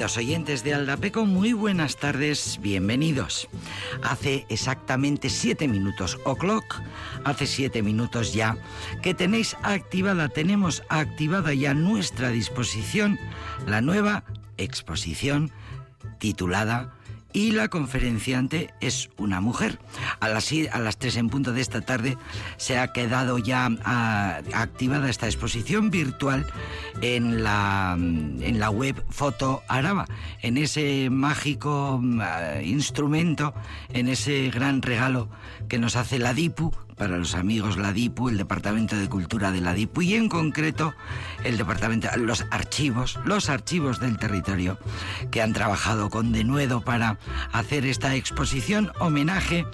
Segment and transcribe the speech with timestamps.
[0.00, 3.50] Oyentes de Aldapeco, muy buenas tardes, bienvenidos.
[4.02, 6.80] Hace exactamente siete minutos, o'clock,
[7.24, 8.56] hace siete minutos ya,
[9.02, 13.18] que tenéis activada, tenemos activada ya nuestra disposición
[13.66, 14.24] la nueva
[14.56, 15.52] exposición
[16.18, 16.94] titulada
[17.32, 19.78] y la conferenciante es una mujer.
[20.20, 22.16] A las, a las 3 en punto de esta tarde
[22.56, 26.46] se ha quedado ya ah, activada esta exposición virtual
[27.00, 30.06] en la, en la web Foto Araba,
[30.42, 33.54] en ese mágico ah, instrumento,
[33.92, 35.28] en ese gran regalo
[35.68, 39.62] que nos hace la DIPU para los amigos la DIPU, el Departamento de Cultura de
[39.62, 40.92] la DIPU y en concreto
[41.44, 44.76] el Departamento, los archivos, los archivos del territorio
[45.30, 47.18] que han trabajado con denuedo para
[47.52, 49.64] hacer esta exposición homenaje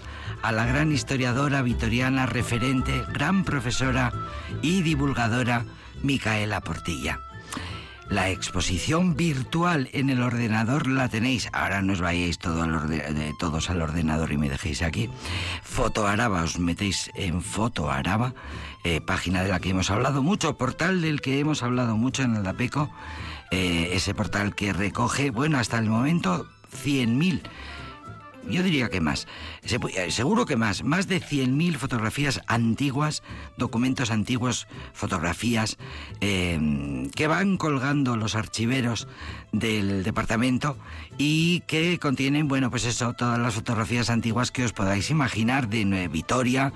[0.43, 4.13] a la gran historiadora vitoriana, referente, gran profesora
[4.63, 5.65] y divulgadora
[6.05, 7.26] Micaela Portilla.
[8.09, 11.49] La exposición virtual en el ordenador la tenéis.
[11.53, 15.11] Ahora no os vayáis todos al ordenador y me dejéis aquí.
[15.63, 18.35] Foto Araba, os metéis en Foto Araba,
[18.85, 22.37] eh, página de la que hemos hablado mucho, portal del que hemos hablado mucho en
[22.37, 22.91] el DAPECO.
[23.51, 26.47] Eh, ese portal que recoge, bueno, hasta el momento
[26.85, 27.43] 100.000
[28.49, 29.27] yo diría que más,
[29.63, 33.23] eh, seguro que más, más de 100.000 fotografías antiguas,
[33.57, 35.79] documentos antiguos, fotografías
[36.21, 39.09] eh, que van colgando los archiveros
[39.53, 40.77] del departamento
[41.19, 46.09] y que contienen, bueno, pues eso, todas las fotografías antiguas que os podáis imaginar de
[46.09, 46.73] Vitoria,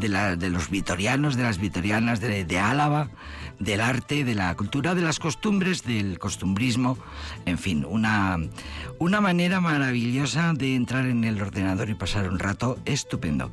[0.00, 3.10] de, la, de los vitorianos, de las vitorianas de, Álava,
[3.58, 6.98] del arte, de la cultura, de las costumbres, del costumbrismo,
[7.46, 8.38] en fin, una,
[8.98, 13.50] una manera maravillosa de entrar en el ordenador y pasar un rato estupendo.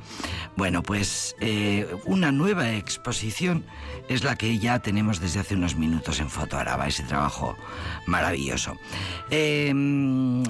[0.56, 3.66] Bueno, pues eh, una nueva exposición
[4.10, 7.56] es la que ya tenemos desde hace unos minutos en Foto Araba, ese trabajo
[8.06, 8.78] maravilloso.
[9.30, 10.44] Em,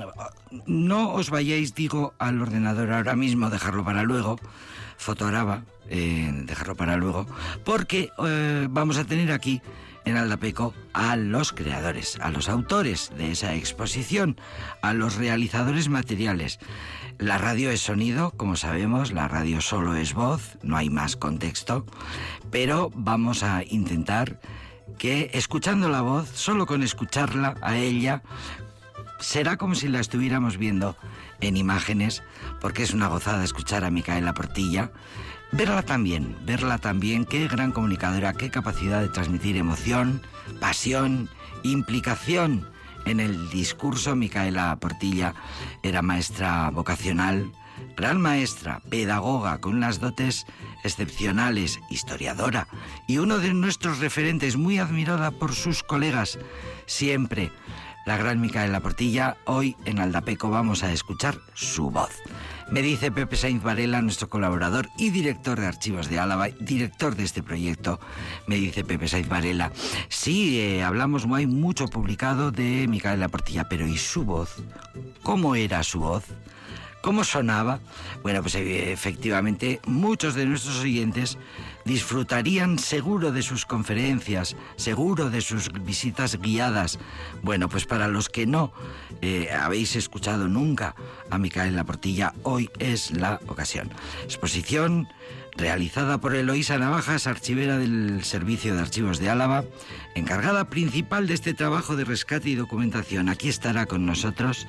[0.65, 4.37] no os vayáis, digo, al ordenador ahora mismo, dejarlo para luego.
[4.97, 7.25] Foto Araba, eh, dejarlo para luego,
[7.63, 9.61] porque eh, vamos a tener aquí
[10.05, 14.37] en Aldapeco a los creadores, a los autores de esa exposición,
[14.81, 16.59] a los realizadores materiales.
[17.19, 21.85] La radio es sonido, como sabemos, la radio solo es voz, no hay más contexto,
[22.51, 24.39] pero vamos a intentar
[24.97, 28.23] que escuchando la voz, solo con escucharla a ella,
[29.19, 30.95] será como si la estuviéramos viendo
[31.41, 32.23] en imágenes,
[32.61, 34.91] porque es una gozada escuchar a Micaela Portilla,
[35.51, 40.21] Verla también, verla también, qué gran comunicadora, qué capacidad de transmitir emoción,
[40.59, 41.29] pasión,
[41.63, 42.69] implicación
[43.05, 44.15] en el discurso.
[44.15, 45.33] Micaela Portilla
[45.83, 47.49] era maestra vocacional,
[47.95, 50.45] gran maestra, pedagoga, con unas dotes
[50.83, 52.67] excepcionales, historiadora
[53.07, 56.39] y uno de nuestros referentes, muy admirada por sus colegas,
[56.87, 57.51] siempre.
[58.07, 62.11] La gran Micaela Portilla, hoy en Aldapeco vamos a escuchar su voz.
[62.71, 67.25] Me dice Pepe Sainz Varela, nuestro colaborador y director de Archivos de Álava, director de
[67.25, 67.99] este proyecto,
[68.45, 69.73] me dice Pepe Sainz Varela,
[70.07, 74.55] sí, eh, hablamos, hay mucho publicado de Micaela Portilla, pero ¿y su voz?
[75.21, 76.23] ¿Cómo era su voz?
[77.01, 77.79] ¿Cómo sonaba?
[78.23, 81.37] Bueno, pues eh, efectivamente muchos de nuestros oyentes
[81.87, 86.99] disfrutarían seguro de sus conferencias, seguro de sus visitas guiadas.
[87.41, 88.73] Bueno, pues para los que no
[89.21, 90.93] eh, habéis escuchado nunca
[91.31, 93.89] a Micaela Portilla, hoy es la ocasión.
[94.23, 95.07] Exposición
[95.57, 99.63] realizada por Eloísa Navajas, archivera del Servicio de Archivos de Álava,
[100.13, 103.27] encargada principal de este trabajo de rescate y documentación.
[103.27, 104.67] Aquí estará con nosotros.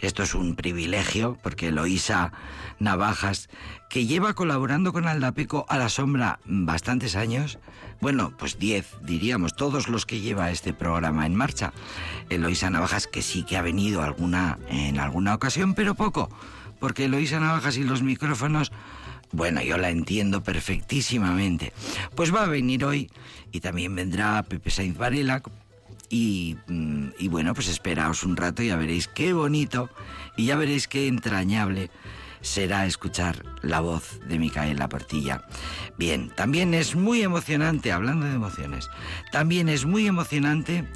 [0.00, 2.32] Esto es un privilegio porque Eloísa
[2.78, 3.48] Navajas,
[3.90, 7.58] que lleva colaborando con Aldapeco a la sombra bastantes años,
[8.00, 11.72] bueno, pues diez, diríamos, todos los que lleva este programa en marcha.
[12.30, 16.30] Eloísa Navajas, que sí que ha venido alguna, en alguna ocasión, pero poco,
[16.78, 18.72] porque Eloísa Navajas y los micrófonos
[19.30, 21.72] bueno, yo la entiendo perfectísimamente.
[22.14, 23.10] Pues va a venir hoy
[23.52, 25.42] y también vendrá Pepe Sainz Varela.
[26.08, 29.90] Y, mm, y bueno, pues esperaos un rato y ya veréis qué bonito
[30.38, 31.90] y ya veréis qué entrañable
[32.40, 35.44] será escuchar la voz de Micaela Portilla.
[35.96, 38.88] Bien, también es muy emocionante, hablando de emociones,
[39.32, 40.88] también es muy emocionante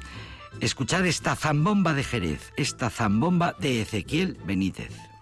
[0.59, 5.12] escuchar esta zambomba de Jerez, esta zambomba de Ezequiel Benítez.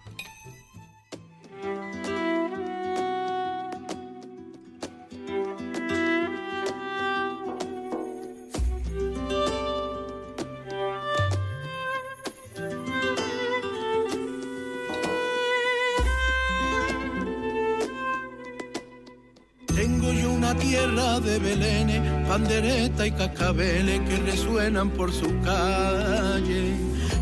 [22.28, 26.74] Pandereta y cascabeles que resuenan por su calle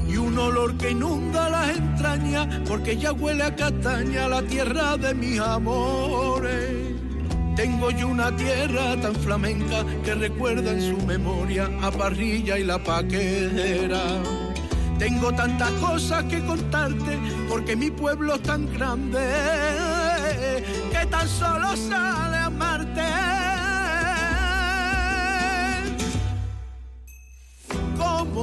[0.09, 5.15] y un olor que inunda las entrañas, porque ya huele a castaña la tierra de
[5.15, 6.91] mis amores.
[7.57, 12.79] Tengo yo una tierra tan flamenca que recuerda en su memoria a Parrilla y la
[12.79, 14.03] Paquera.
[14.99, 19.21] Tengo tantas cosas que contarte porque mi pueblo es tan grande
[20.93, 22.30] que tan solo sale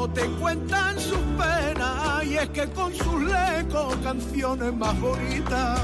[0.05, 5.79] Te cuentan sus penas y es que con sus lecos canciones más bonitas.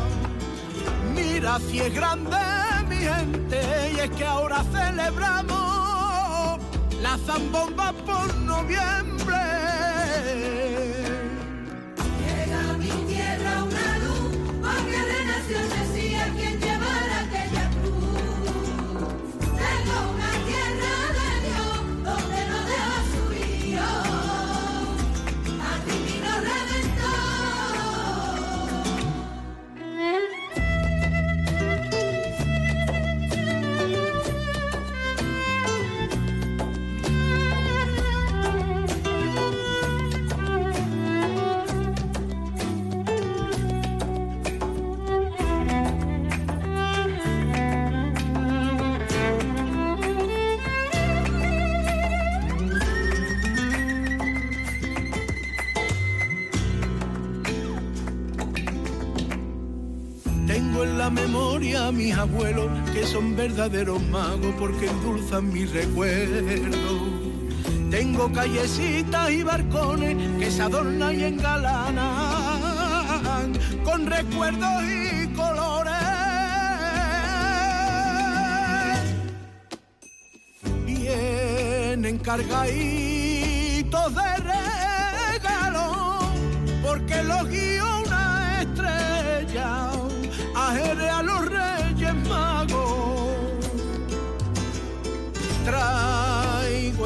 [1.16, 2.38] Mira si es grande
[2.88, 6.60] mi gente y es que ahora celebramos
[7.02, 9.43] la zambomba por noviembre.
[62.14, 67.10] Mis abuelos, que son verdaderos magos porque endulzan mi recuerdo.
[67.90, 71.94] Tengo callecitas y barcones que se adornan y engalanan
[73.84, 75.94] con recuerdos y colores.
[80.86, 84.53] Vienen cargaditos de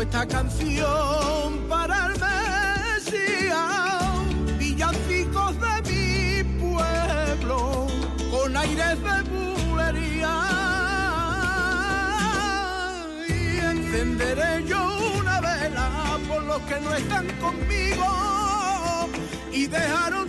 [0.07, 2.14] esta canción para el
[2.94, 3.57] Mesías,
[4.57, 7.87] villancicos de mi pueblo,
[8.31, 10.35] con aires de bulería.
[13.28, 14.81] Y encenderé yo
[15.19, 19.09] una vela por los que no están conmigo
[19.52, 20.27] y dejaron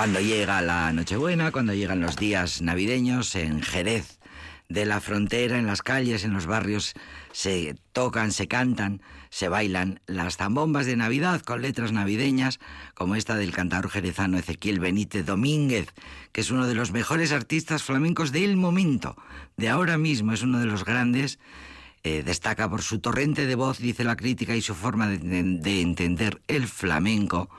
[0.00, 4.18] Cuando llega la Nochebuena, cuando llegan los días navideños en Jerez
[4.70, 6.94] de la frontera, en las calles, en los barrios,
[7.32, 12.60] se tocan, se cantan, se bailan las zambombas de Navidad con letras navideñas,
[12.94, 15.92] como esta del cantador jerezano Ezequiel Benítez Domínguez,
[16.32, 19.16] que es uno de los mejores artistas flamencos del momento,
[19.58, 21.38] de ahora mismo, es uno de los grandes.
[22.04, 26.40] Eh, destaca por su torrente de voz, dice la crítica, y su forma de entender
[26.48, 27.50] el flamenco.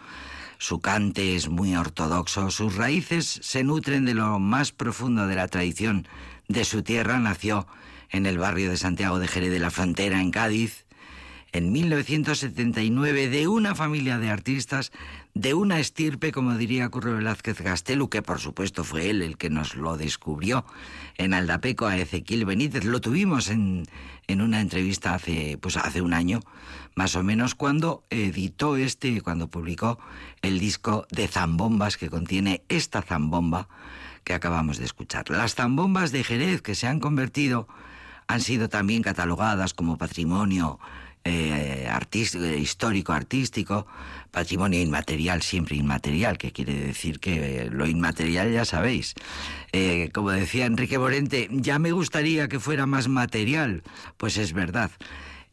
[0.62, 5.48] Su cante es muy ortodoxo, sus raíces se nutren de lo más profundo de la
[5.48, 6.08] tradición
[6.48, 7.18] de su tierra.
[7.18, 7.66] Nació
[8.12, 10.86] en el barrio de Santiago de Jerez de la Frontera, en Cádiz,
[11.52, 14.92] en 1979 de una familia de artistas,
[15.34, 19.50] de una estirpe, como diría Curro Velázquez Gastelu, que por supuesto fue él el que
[19.50, 20.66] nos lo descubrió
[21.18, 22.84] en Aldapeco a Ezequiel Benítez.
[22.84, 23.86] Lo tuvimos en,
[24.28, 26.42] en una entrevista hace, pues hace un año,
[26.96, 30.00] más o menos, cuando editó este, cuando publicó
[30.42, 33.70] el disco de zambombas que contiene esta zambomba
[34.24, 35.30] que acabamos de escuchar.
[35.30, 37.68] Las zambombas de Jerez que se han convertido
[38.28, 40.80] han sido también catalogadas como patrimonio
[41.24, 41.88] eh,
[42.60, 43.86] histórico artístico,
[44.32, 49.14] patrimonio inmaterial, siempre inmaterial, que quiere decir que lo inmaterial ya sabéis.
[49.72, 53.84] Eh, como decía Enrique Borente, ya me gustaría que fuera más material,
[54.18, 54.92] pues es verdad.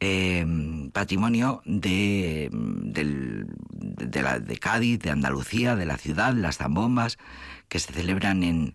[0.01, 0.47] Eh,
[0.93, 7.19] patrimonio de, de, la, de Cádiz, de Andalucía, de la ciudad, las zambombas,
[7.69, 8.75] que se celebran en,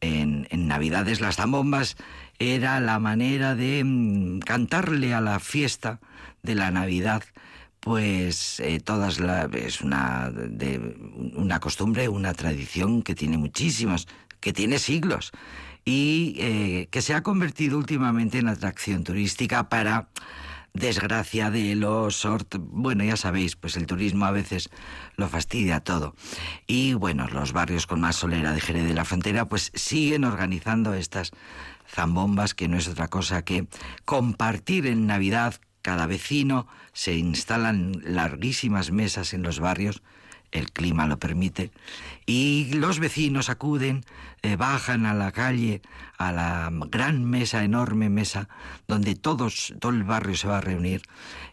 [0.00, 1.20] en, en Navidades.
[1.20, 1.96] Las zambombas
[2.38, 6.00] era la manera de mm, cantarle a la fiesta
[6.42, 7.22] de la Navidad
[7.82, 10.78] pues eh, todas la, es una, de,
[11.34, 14.06] una costumbre, una tradición que tiene muchísimos,
[14.38, 15.32] que tiene siglos
[15.84, 20.08] y eh, que se ha convertido últimamente en atracción turística para
[20.74, 22.24] desgracia de los...
[22.60, 24.70] Bueno, ya sabéis, pues el turismo a veces
[25.16, 26.14] lo fastidia todo.
[26.68, 30.94] Y bueno, los barrios con más solera de Jerez de la Frontera pues siguen organizando
[30.94, 31.32] estas
[31.92, 33.66] zambombas que no es otra cosa que
[34.04, 40.02] compartir en Navidad cada vecino, se instalan larguísimas mesas en los barrios,
[40.52, 41.70] el clima lo permite,
[42.26, 44.04] y los vecinos acuden,
[44.44, 45.82] eh, bajan a la calle,
[46.18, 48.48] a la gran mesa, enorme mesa,
[48.88, 51.02] donde todos, todo el barrio se va a reunir,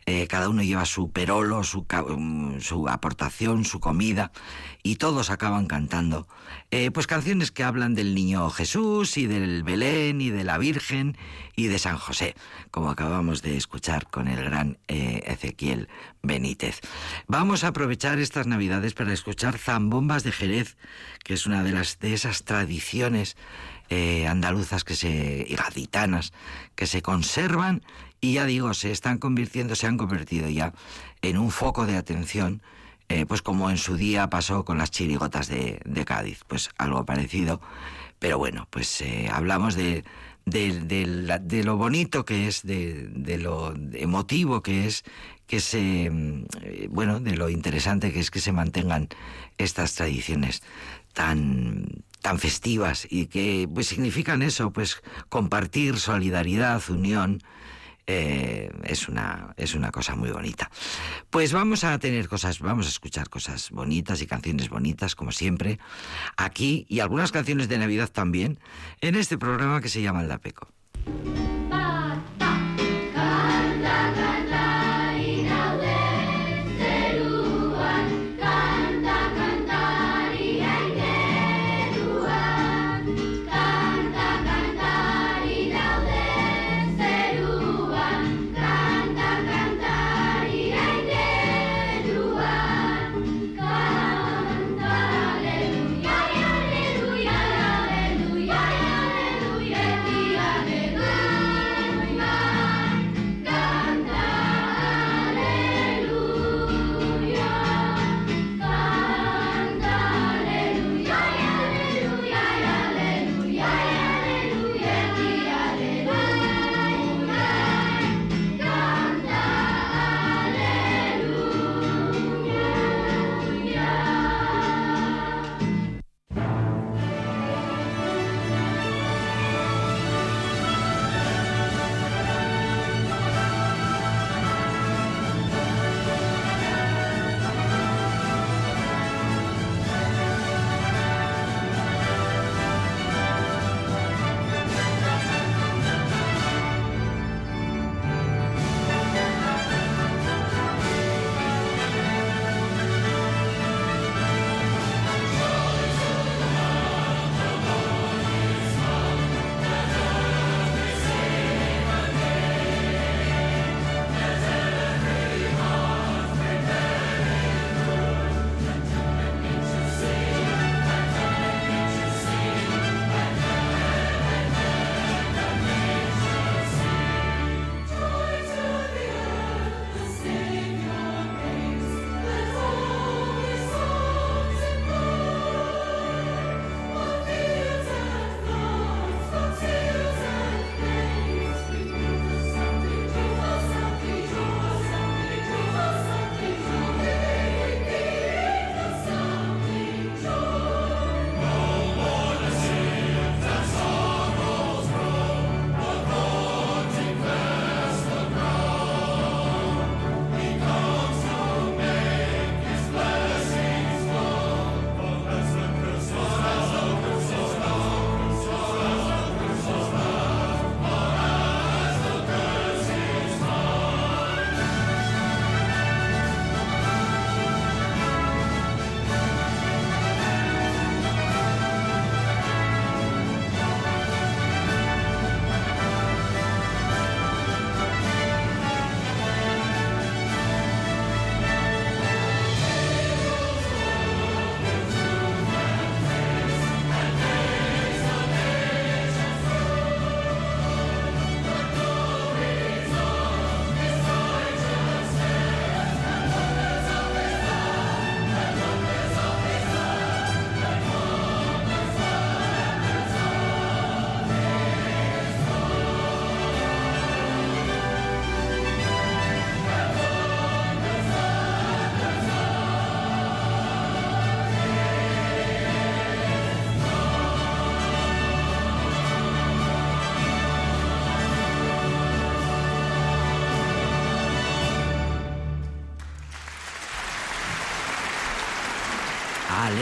[0.08, 4.31] eh, cada uno lleva su perolo, su, mm, su, aportación, su comida,
[4.81, 6.27] y todos acaban cantando,
[6.72, 11.15] eh, pues canciones que hablan del niño Jesús y del Belén y de la Virgen
[11.55, 12.34] y de San José,
[12.72, 15.89] como acabamos de escuchar con el gran Ezequiel
[16.24, 16.79] Benítez.
[17.27, 20.77] Vamos a aprovechar estas Navidades para escuchar zambombas de Jerez
[21.24, 22.79] que es una de, las, de esas tradiciones
[23.90, 26.32] eh, andaluzas que se, y gaditanas
[26.76, 27.82] que se conservan
[28.22, 30.74] y ya digo, se están convirtiendo, se han convertido ya
[31.22, 32.62] en un foco de atención,
[33.08, 37.62] eh, pues como en su día pasó con las chirigotas de, Cádiz, pues algo parecido.
[38.20, 40.04] Pero bueno, pues eh, hablamos de,
[40.46, 45.04] de, lo bonito que es, de, lo emotivo que es,
[45.48, 46.12] que se,
[46.90, 49.08] bueno, de lo interesante que es que se mantengan
[49.58, 50.62] estas tradiciones
[51.14, 57.42] tan, tan festivas y que pues significan eso, pues compartir, solidaridad, unión.
[58.12, 60.72] Eh, es, una, es una cosa muy bonita.
[61.30, 65.78] Pues vamos a tener cosas, vamos a escuchar cosas bonitas y canciones bonitas, como siempre,
[66.36, 68.60] aquí y algunas canciones de Navidad también,
[69.02, 70.70] en este programa que se llama El Dapeco.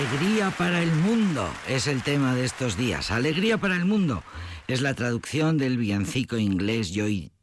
[0.10, 3.12] Alegría para el mundo es el tema de estos días.
[3.12, 4.24] Alegría para el mundo
[4.70, 7.34] es la traducción del villancico inglés Joy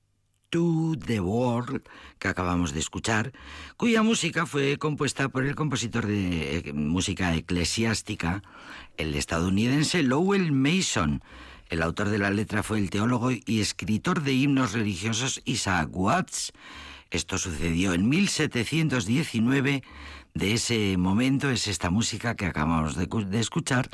[0.49, 1.83] to the World
[2.18, 3.33] que acabamos de escuchar,
[3.77, 8.42] cuya música fue compuesta por el compositor de eh, música eclesiástica,
[8.96, 11.22] el estadounidense Lowell Mason.
[11.68, 16.55] El autor de la letra fue el teólogo y escritor de himnos religiosos Isaac Watts.
[17.11, 19.83] Esto sucedió en 1719
[20.35, 23.88] de ese momento es esta música que acabamos de, escuchar.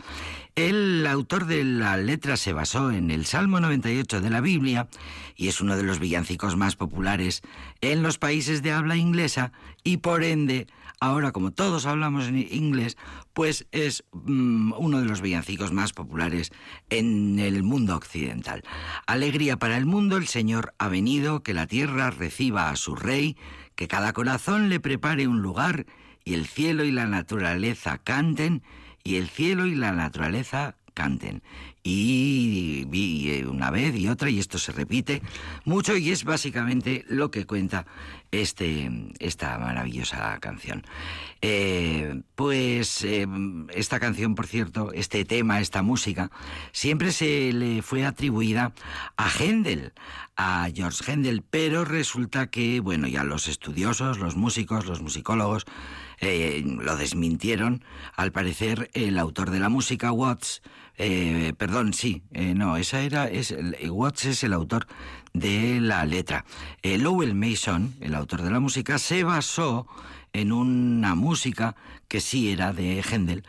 [0.55, 4.89] El autor de la letra se basó en el Salmo 98 de la Biblia
[5.37, 7.43] y es uno de los villancicos más populares
[7.83, 9.53] en los países de habla inglesa
[9.85, 10.67] y por ende,
[10.99, 12.97] ahora como todos hablamos en inglés,
[13.35, 16.53] pues es mm, uno de los villancicos más populares
[16.89, 18.63] en el mundo occidental.
[19.07, 23.37] Alegría para el mundo, el Señor ha venido, que la tierra reciba a su rey,
[23.75, 25.85] que cada corazón le prepare un lugar
[26.25, 28.63] y el cielo y la naturaleza canten,
[29.03, 31.43] y el cielo y la naturaleza canten.
[31.93, 35.23] Y vi eh, una vez y otra, y esto se repite
[35.65, 37.85] mucho, y es básicamente lo que cuenta
[38.31, 40.85] este, esta maravillosa canción.
[41.43, 43.27] Eh, pues eh,
[43.75, 46.31] esta canción, por cierto, este tema, esta música,
[46.71, 48.73] siempre se le fue atribuida
[49.17, 49.93] a Händel,
[50.37, 55.67] a George Händel, pero resulta que, bueno, ya los estudiosos, los músicos, los musicólogos,
[56.21, 57.83] eh, lo desmintieron.
[58.15, 60.63] Al parecer, el autor de la música, Watts,
[61.03, 63.55] eh, perdón, sí, eh, no, esa era, es,
[63.89, 64.87] Watts es el autor
[65.33, 66.45] de la letra.
[66.83, 69.87] Lowell Mason, el autor de la música, se basó
[70.33, 71.75] en una música
[72.09, 73.45] que sí era de Händel.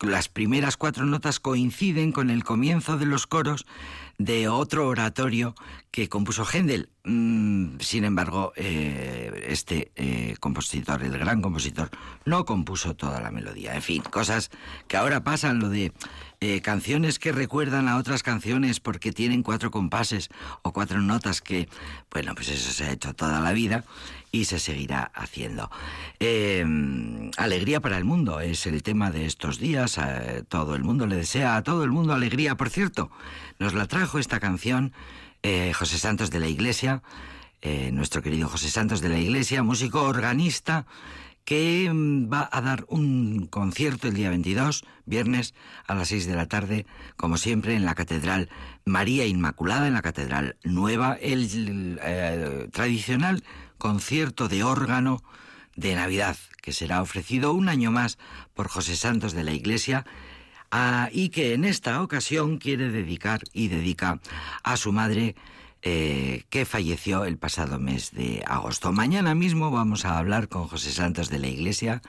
[0.00, 3.66] las primeras cuatro notas coinciden con el comienzo de los coros
[4.18, 5.54] de otro oratorio
[5.90, 6.90] que compuso Händel.
[7.04, 11.90] Mm, sin embargo, eh, este eh, compositor, el gran compositor,
[12.24, 13.74] no compuso toda la melodía.
[13.74, 14.50] En fin, cosas
[14.88, 15.92] que ahora pasan, lo de
[16.40, 20.28] eh, canciones que recuerdan a otras canciones porque tienen cuatro compases
[20.62, 21.68] o cuatro notas que,
[22.10, 23.84] bueno, pues eso se ha hecho toda la vida
[24.36, 25.70] y se seguirá haciendo.
[27.36, 29.98] alegría para el mundo es el tema de estos días.
[30.48, 32.56] todo el mundo le desea a todo el mundo alegría.
[32.56, 33.10] Por cierto,
[33.58, 34.92] nos la trajo esta canción
[35.42, 37.02] eh, José Santos de la Iglesia,
[37.62, 40.86] eh, nuestro querido José Santos de la Iglesia, músico organista,
[41.44, 45.54] que mm, va a dar un concierto el día 22, viernes,
[45.86, 46.84] a las 6 de la tarde,
[47.16, 48.48] como siempre, en la Catedral
[48.84, 53.44] María Inmaculada, en la Catedral Nueva, el eh, tradicional
[53.78, 55.22] concierto de órgano
[55.76, 58.18] de Navidad, que será ofrecido un año más
[58.54, 60.04] por José Santos de la Iglesia
[61.12, 64.20] y que en esta ocasión quiere dedicar y dedica
[64.62, 65.34] a su madre
[65.82, 68.92] eh, que falleció el pasado mes de agosto.
[68.92, 72.02] Mañana mismo vamos a hablar con José Santos de la Iglesia,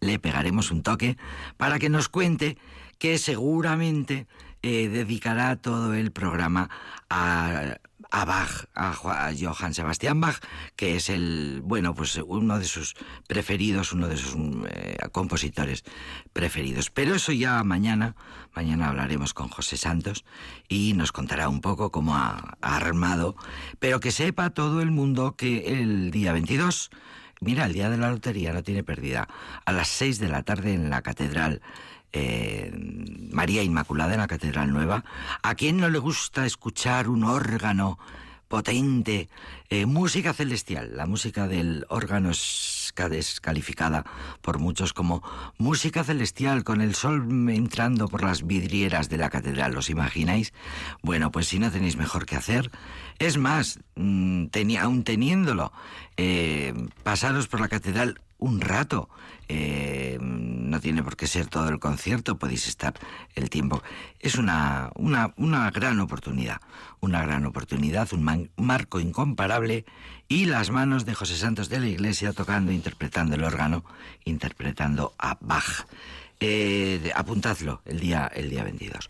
[0.00, 1.16] le pegaremos un toque
[1.56, 2.58] para que nos cuente
[2.98, 4.26] que seguramente
[4.62, 6.70] eh, dedicará todo el programa
[7.10, 7.78] a
[8.14, 10.38] a Bach, a, Johann Sebastian Bach,
[10.76, 12.94] que es el, bueno, pues uno de sus
[13.26, 14.36] preferidos, uno de sus
[14.68, 15.82] eh, compositores
[16.32, 16.90] preferidos.
[16.90, 18.14] Pero eso ya mañana,
[18.54, 20.24] mañana hablaremos con José Santos
[20.68, 23.34] y nos contará un poco cómo ha, armado,
[23.80, 26.90] pero que sepa todo el mundo que el día 22,
[27.40, 29.26] mira, el día de la lotería no tiene pérdida,
[29.64, 31.62] a las 6 de la tarde en la catedral
[32.14, 32.72] eh,
[33.32, 35.04] María Inmaculada en la Catedral Nueva.
[35.42, 37.98] ¿A quién no le gusta escuchar un órgano
[38.48, 39.28] potente?
[39.68, 40.96] Eh, música celestial.
[40.96, 44.04] La música del órgano es descalificada
[44.40, 45.22] por muchos como
[45.58, 49.76] música celestial con el sol entrando por las vidrieras de la catedral.
[49.76, 50.52] ¿Os imagináis?
[51.02, 52.70] Bueno, pues si no tenéis mejor que hacer.
[53.18, 54.46] Es más, mm,
[54.80, 55.72] aún teniéndolo,
[56.16, 56.72] eh,
[57.02, 59.08] pasaros por la catedral un rato.
[59.48, 62.94] Eh, no tiene por qué ser todo el concierto, podéis estar
[63.34, 63.82] el tiempo.
[64.20, 66.60] Es una, una, gran oportunidad,
[67.00, 69.84] una gran oportunidad, un, marco incomparable
[70.28, 73.84] y las manos de José Santos de la Iglesia tocando, interpretando el órgano,
[74.24, 75.86] interpretando a Bach.
[76.40, 79.08] Eh, apuntadlo el día, el día 22.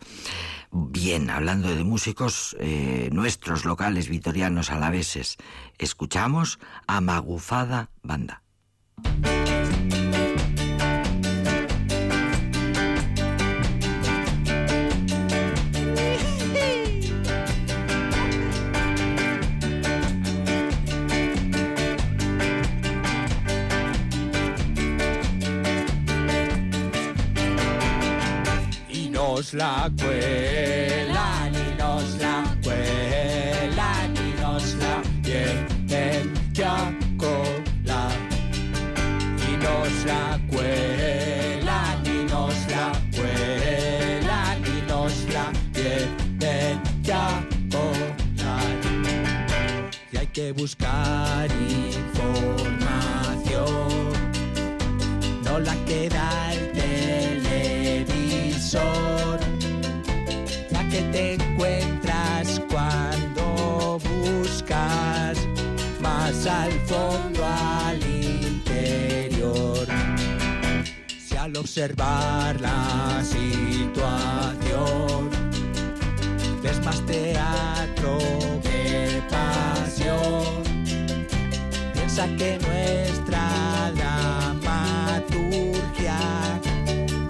[0.71, 5.39] Bien, hablando de músicos eh, nuestros locales vitorianos alaveses,
[5.79, 8.44] escuchamos a Magufada Banda.
[29.55, 30.84] La cuela,
[50.65, 54.13] buscar información,
[55.45, 56.73] no la que da el
[58.03, 59.41] televisor,
[60.71, 65.37] la que te encuentras cuando buscas
[66.01, 69.87] más al fondo, al interior.
[71.29, 75.29] Si al observar la situación
[76.63, 76.79] ves
[82.15, 86.19] piensa que nuestra dramaturgia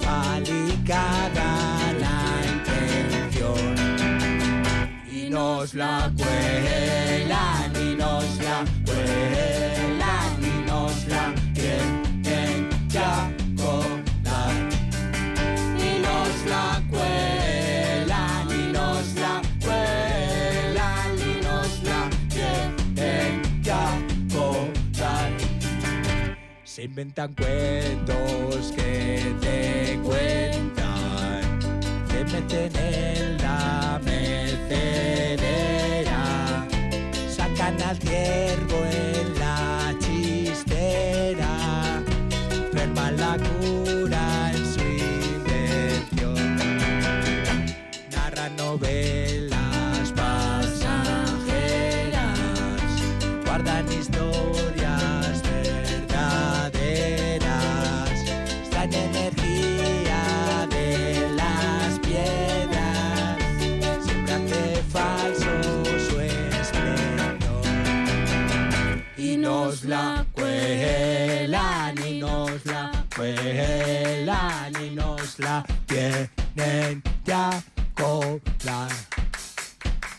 [0.06, 1.48] va ligada
[1.88, 2.20] a la
[2.52, 3.64] intención
[5.10, 7.03] y nos la cuelan
[26.84, 31.58] inventan cuentos que te cuentan
[32.08, 35.46] te meten en la mecedera
[37.28, 38.43] sacan al ciervo
[76.54, 77.62] tienen ya
[77.94, 78.90] colar.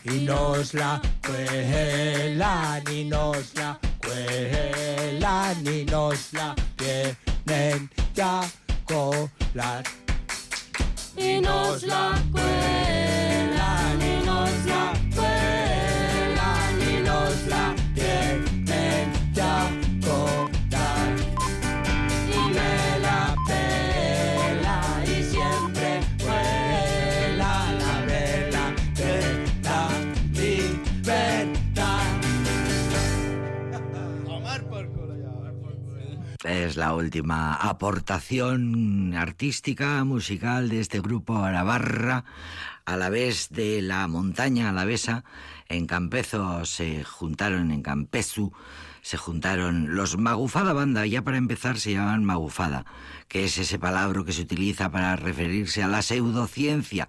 [0.04, 8.40] Y nos la cuelan y nos la cuelan y nos la tienen ya
[8.84, 9.84] colar.
[11.16, 15.45] Y nos la cuelan y nos la cuelan
[36.46, 42.24] Es la última aportación artística, musical de este grupo Arabarra,
[42.84, 45.24] a la vez de la montaña alavesa.
[45.68, 48.52] En Campezo se juntaron, en Campezu
[49.02, 52.86] se juntaron los Magufada Banda, ya para empezar se llaman Magufada,
[53.26, 57.08] que es ese palabra que se utiliza para referirse a la pseudociencia,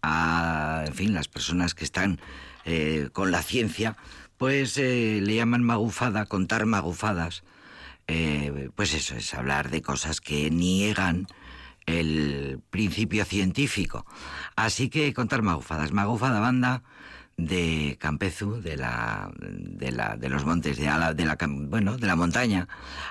[0.00, 2.20] a, en fin, las personas que están
[2.64, 3.98] eh, con la ciencia,
[4.38, 7.42] pues eh, le llaman Magufada, contar magufadas.
[8.08, 11.26] Eh, pues eso es hablar de cosas que niegan
[11.86, 14.06] el principio científico.
[14.56, 15.92] Así que contar magufadas.
[15.92, 16.82] Magufada banda
[17.36, 22.06] de Campezu, de la, de la, de los montes de Ala, de la, bueno, de
[22.06, 22.68] la montaña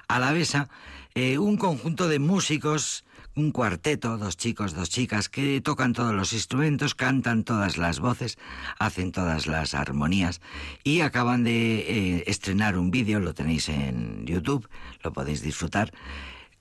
[0.07, 0.69] alavesa,
[1.15, 3.05] eh, un conjunto de músicos,
[3.38, 8.38] un cuarteto, dos chicos, dos chicas, que tocan todos los instrumentos, cantan todas las voces,
[8.80, 10.41] hacen todas las armonías
[10.84, 14.67] y acaban de eh, estrenar un vídeo, lo tenéis en YouTube,
[15.04, 15.93] lo podéis disfrutar.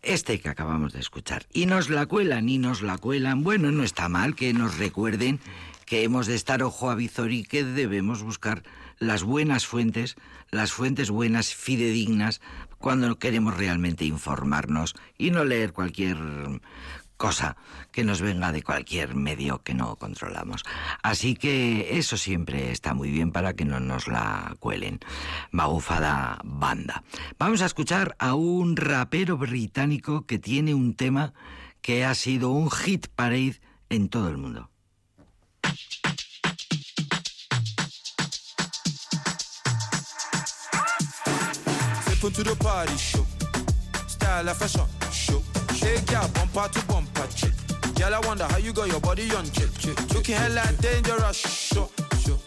[0.02, 1.46] Este que acabamos de escuchar.
[1.52, 3.42] Y nos la cuelan y nos la cuelan.
[3.42, 5.40] Bueno, no está mal que nos recuerden
[5.86, 8.62] que hemos de estar ojo a visor y que debemos buscar
[8.98, 10.16] las buenas fuentes,
[10.50, 12.40] las fuentes buenas, fidedignas,
[12.86, 16.16] cuando queremos realmente informarnos y no leer cualquier
[17.16, 17.56] cosa
[17.90, 20.62] que nos venga de cualquier medio que no controlamos.
[21.02, 25.00] Así que eso siempre está muy bien para que no nos la cuelen.
[25.50, 27.02] Magufada banda.
[27.40, 31.34] Vamos a escuchar a un rapero británico que tiene un tema
[31.80, 34.70] que ha sido un hit parade en todo el mundo.
[42.26, 43.24] Step into the party show.
[44.08, 45.40] Style and fashion show.
[45.74, 47.52] Shake your bumper to bumper chick.
[47.94, 49.70] Girl, I wonder how you got your body on chick.
[49.78, 49.96] chick.
[50.12, 51.36] Looking hella dangerous.
[51.36, 51.88] Show.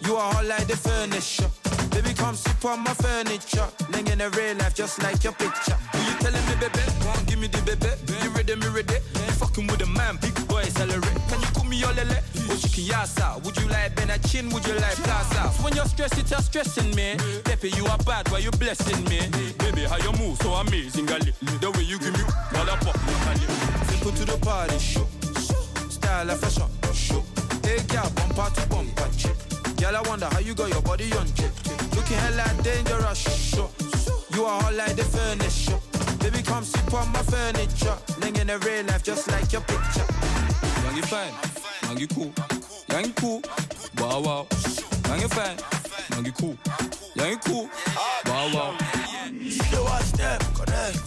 [0.02, 1.50] You are hot like the furniture.
[1.92, 3.68] Baby, come sit on my furniture.
[3.92, 5.79] Living in real life just like your picture.
[6.10, 6.82] You telling me, baby?
[7.06, 7.94] Come give me the baby.
[8.24, 8.98] You ready, me ready?
[9.14, 11.14] You fucking with a man, big boy, celebrate.
[11.30, 12.18] Can you call me your lele?
[12.18, 13.38] Oh, or chicken yasa?
[13.46, 14.50] Would you like Ben a chin?
[14.50, 15.54] Would you like plaza?
[15.62, 17.16] When you're stressed, it's a stressing me.
[17.44, 19.22] Pepe, you are bad, why you blessing me?
[19.60, 21.32] Baby, how you move so amazing, gali.
[21.62, 22.24] The way you give me,
[22.58, 22.82] all up,
[23.90, 25.06] Simple to the party, show.
[25.90, 27.24] Style and fashion, show.
[27.64, 29.38] Hey, girl, bumper to bumper, chick.
[29.78, 31.54] Girl, I wonder how you got your body on chip.
[31.96, 33.20] Looking hella dangerous.
[33.54, 33.70] So,
[34.34, 35.89] you are hot like the furniture.
[36.20, 37.98] Baby, come sit on my furniture.
[38.20, 40.06] Living in a real life just like your picture.
[40.84, 41.34] Young, you fine.
[41.84, 42.34] Young, you cool.
[42.90, 43.42] Young, you cool.
[43.98, 44.48] Wow, wow.
[45.08, 45.58] Young, you fine.
[46.12, 46.58] Young, you cool.
[47.16, 47.70] Young, you cool.
[48.28, 48.78] Wow, wow.
[49.50, 51.00] Slow a step, correct.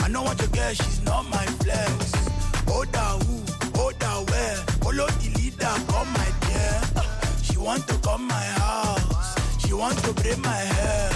[0.00, 2.12] I know what you get, she's not my flex.
[2.68, 6.80] Oda who, Oda where, follow the leader, come my dear.
[7.42, 11.10] She want to come my house, she want to braid my hair.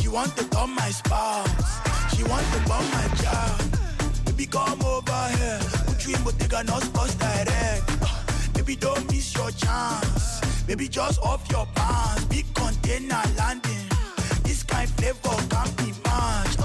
[0.00, 1.50] She want to come my spouse,
[2.14, 3.60] she want to come my child.
[4.26, 8.54] Baby come over here, put you in Bottega, not sports direct.
[8.54, 12.24] Baby don't miss your chance, baby just off your pants.
[12.26, 13.86] Big container landing,
[14.42, 16.60] this kind of flavor can't be matched.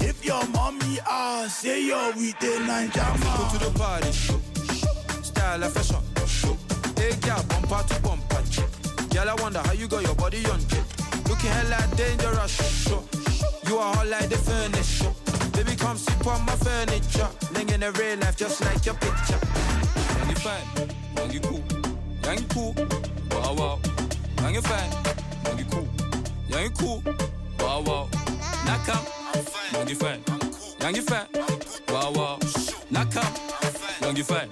[0.00, 4.12] If your mommy asks, say you're with the Ninja Go to the party.
[5.22, 6.02] Style and fashion.
[6.96, 8.42] Hey, girl, bumper to bumper.
[9.12, 10.60] Girl, I wonder how you got your body on.
[11.28, 13.11] Looking hella dangerous.
[13.72, 15.10] You are hot like the furniture.
[15.56, 17.26] Baby, come sit on my furniture.
[17.54, 19.40] Living in the real life just like your picture.
[20.18, 20.66] Young, you fine.
[21.16, 21.64] Young, you cool.
[22.22, 22.74] Young, you cool.
[23.30, 23.80] Wow, wow.
[24.42, 24.90] Young, you fine.
[25.46, 25.88] Young, you cool.
[26.48, 27.02] Young, you cool.
[27.60, 28.08] Wow, wow.
[28.68, 29.08] Up.
[29.72, 30.20] Young, you fine.
[30.78, 31.26] Young, you fine.
[31.88, 32.38] Wow, wow.
[32.94, 34.02] Up.
[34.02, 34.50] Young, you fine.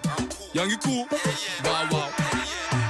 [0.54, 1.06] Young, you cool.
[1.62, 2.09] Wow, wow.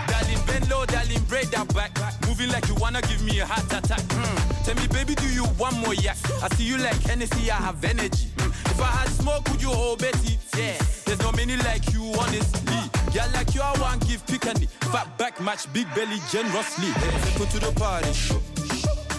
[0.07, 2.00] Darling, bend low, darling, break that back.
[2.41, 4.01] Moving like you wanna give me a heart attack.
[4.01, 4.65] Mm.
[4.65, 6.17] Tell me, baby, do you want more yak?
[6.43, 8.29] I see you like Hennessy, I have energy.
[8.37, 8.49] Mm.
[8.71, 10.39] If I had smoke, would you hold Betty?
[10.57, 12.81] Yeah, there's no many like you, honestly.
[13.13, 14.69] Yeah, like you, I want give picani.
[14.91, 16.87] Fat back match, big belly generously.
[16.87, 18.13] Hey, go to the party.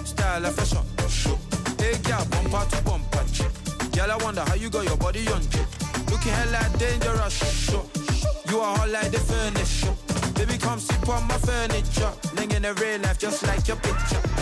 [0.04, 0.82] Style and fashion.
[1.78, 3.24] Hey, girl, bumper to bumper.
[3.96, 5.44] Girl, I wonder how you got your body on.
[6.10, 7.70] Looking hella dangerous.
[8.50, 10.11] You are hot like the furniture.
[10.42, 12.12] Baby, come sit on my furniture.
[12.34, 14.41] Living in real life just like your picture.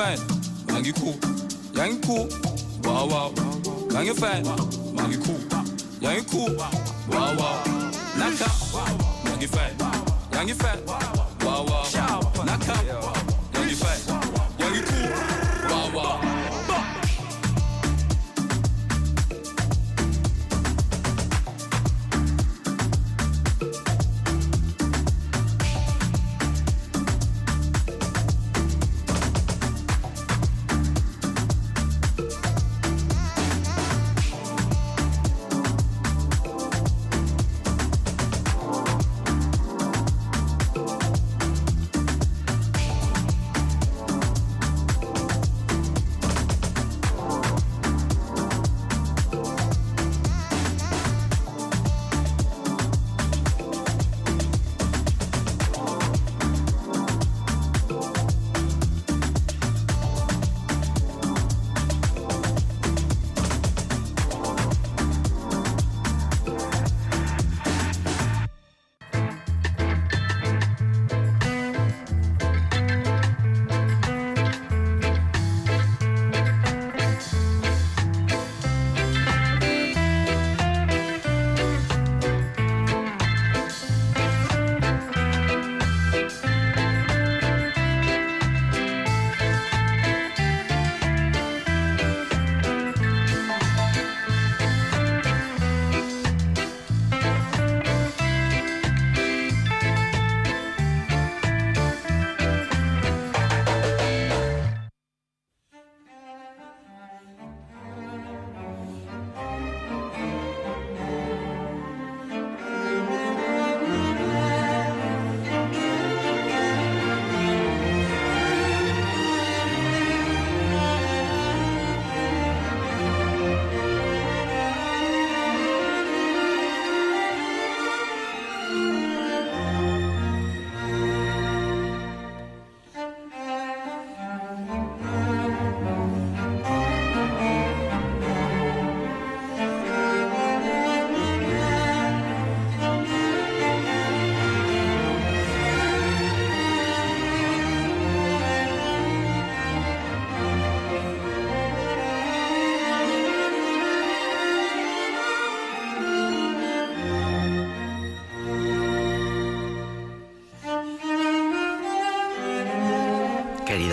[0.00, 0.18] fijn,
[0.66, 1.18] maak je cool.
[1.72, 2.26] Ja, je cool.
[2.80, 3.36] Wow, wow.
[3.92, 4.44] Maak je fijn,
[4.94, 5.38] maak je cool.
[5.98, 6.54] Ja, je cool.
[7.08, 7.66] Wow, wow.
[8.16, 8.52] Naka,
[9.24, 9.76] maak je fijn.
[10.30, 10.78] Ja, je fijn.
[11.38, 12.44] Wow, wow.
[12.44, 12.98] Naka, ja,
[13.68, 14.00] je fijn.
[14.56, 15.29] Ja, je cool.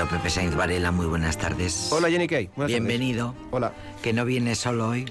[0.10, 1.90] Pepe Sainz Varela, muy buenas tardes.
[1.92, 2.50] Hola Jenny Kay.
[2.56, 3.32] Buenas Bienvenido.
[3.34, 3.48] tardes.
[3.52, 3.74] Hola.
[4.02, 5.06] Que no vienes solo hoy,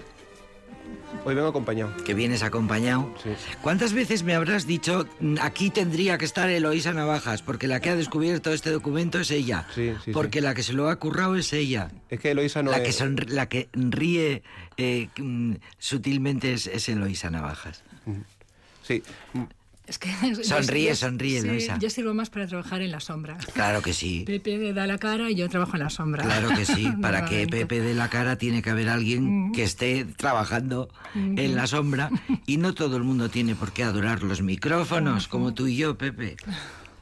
[1.24, 1.92] Hoy vengo acompañado.
[2.04, 3.12] que vienes acompañado.
[3.22, 3.30] Sí.
[3.62, 7.90] ¿Cuántas veces me habrás dicho, "Mm, aquí tendría que estar Eloísa Navajas, porque la que
[7.90, 9.66] ha descubierto este documento es ella?
[9.74, 10.44] Sí, sí, porque sí.
[10.44, 11.90] la que se lo ha currado es ella.
[12.09, 12.96] Es que Eloisa no la, es...
[12.96, 14.42] que la que ríe
[14.76, 17.82] eh, mm, sutilmente es, es Eloísa Navajas.
[18.82, 19.02] Sí.
[19.87, 20.11] Mm, Es que
[20.44, 21.79] Sonríe, yo- sonríe, sí, Eloisa.
[21.79, 23.37] Yo sirvo más para trabajar en la sombra.
[23.55, 24.25] Claro que sí.
[24.27, 26.22] Pepe da la cara y yo trabajo en la sombra.
[26.25, 27.46] Claro que sí, para que.
[27.46, 32.11] Pepe de la cara tiene que haber alguien que esté trabajando en la sombra
[32.46, 35.96] y no todo el mundo tiene por qué adorar los micrófonos, como tú y yo,
[35.96, 36.37] Pepe.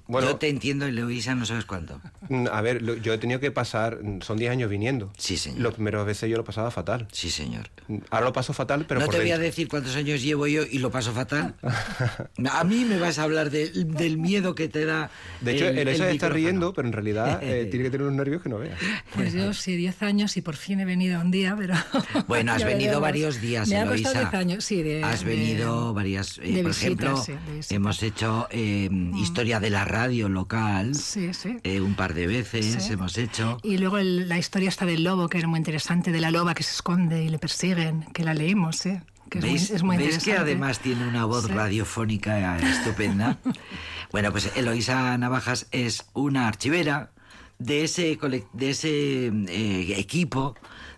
[0.06, 2.00] Bueno- yo te entiendo y Eloísa no sabes cuánto.
[2.28, 3.98] mm, A ver, lo- yo he tenido que pasar...
[4.02, 5.10] mm, Son 10 años viniendo.
[5.16, 5.60] Sí, señor.
[5.60, 7.08] Las primeras veces yo lo pasaba fatal.
[7.12, 7.70] Sí, señor.
[7.88, 9.46] Mm, Ahora lo paso fatal, pero no por te voy a dentro.
[9.46, 11.54] decir cuántos años llevo yo y lo paso fatal.
[12.50, 15.10] A mí me vas a hablar de- del miedo que te da.
[15.40, 16.34] De hecho, el- Eloisa el está micrófono.
[16.34, 18.78] riendo, pero en realidad eh, tiene que tener unos nervios que no veas.
[19.14, 21.74] Pues yo sí, 10 años y por fin he venido un día, pero...
[22.28, 24.10] Bueno, has venido varios días, Me ha Eloísa.
[24.12, 24.82] costado 10 años, sí.
[24.82, 26.38] De, Has de- venido varias...
[26.38, 27.16] eh, de por visitas, ejemplo,
[27.62, 30.94] sí, de hemos hecho eh, historia de la radio local.
[30.94, 31.56] Sí, sí.
[31.62, 32.92] eh, un par de veces Sí.
[32.92, 33.58] hemos hecho.
[33.62, 36.54] Y luego el- la historia está del lobo, que era muy interesante, de la loba
[36.54, 38.98] que se esconde y le persiguen, que la leímos, sí.
[39.30, 43.38] Que es, ¿Veis, muy, es muy veis que además tiene una voz radiofónica estupenda?
[44.12, 47.10] bueno, pues Eloísa Navajas es una archivera
[47.58, 48.18] de ese,
[48.52, 50.54] de ese eh, equipo,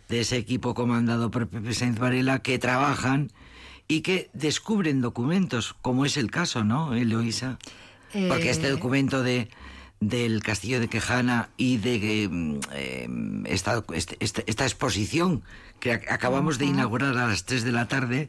[0.09, 3.31] de ese equipo comandado por Pepe Sainz Varela, que trabajan
[3.89, 6.95] y que descubren documentos, como es el caso, ¿no,
[8.29, 9.49] Porque este Eh, documento de
[9.99, 12.29] del castillo de Quejana y de eh,
[12.75, 13.09] eh,
[13.47, 15.43] esta, este- este- esta exposición
[15.81, 18.29] que ac- acabamos de inaugurar a las 3 de la tarde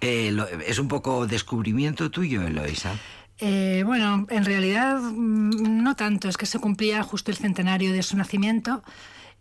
[0.00, 2.96] eh, lo- es un poco descubrimiento tuyo, Eloisa.
[3.38, 8.02] Eh, bueno, en realidad mm, no tanto, es que se cumplía justo el centenario de
[8.02, 8.82] su nacimiento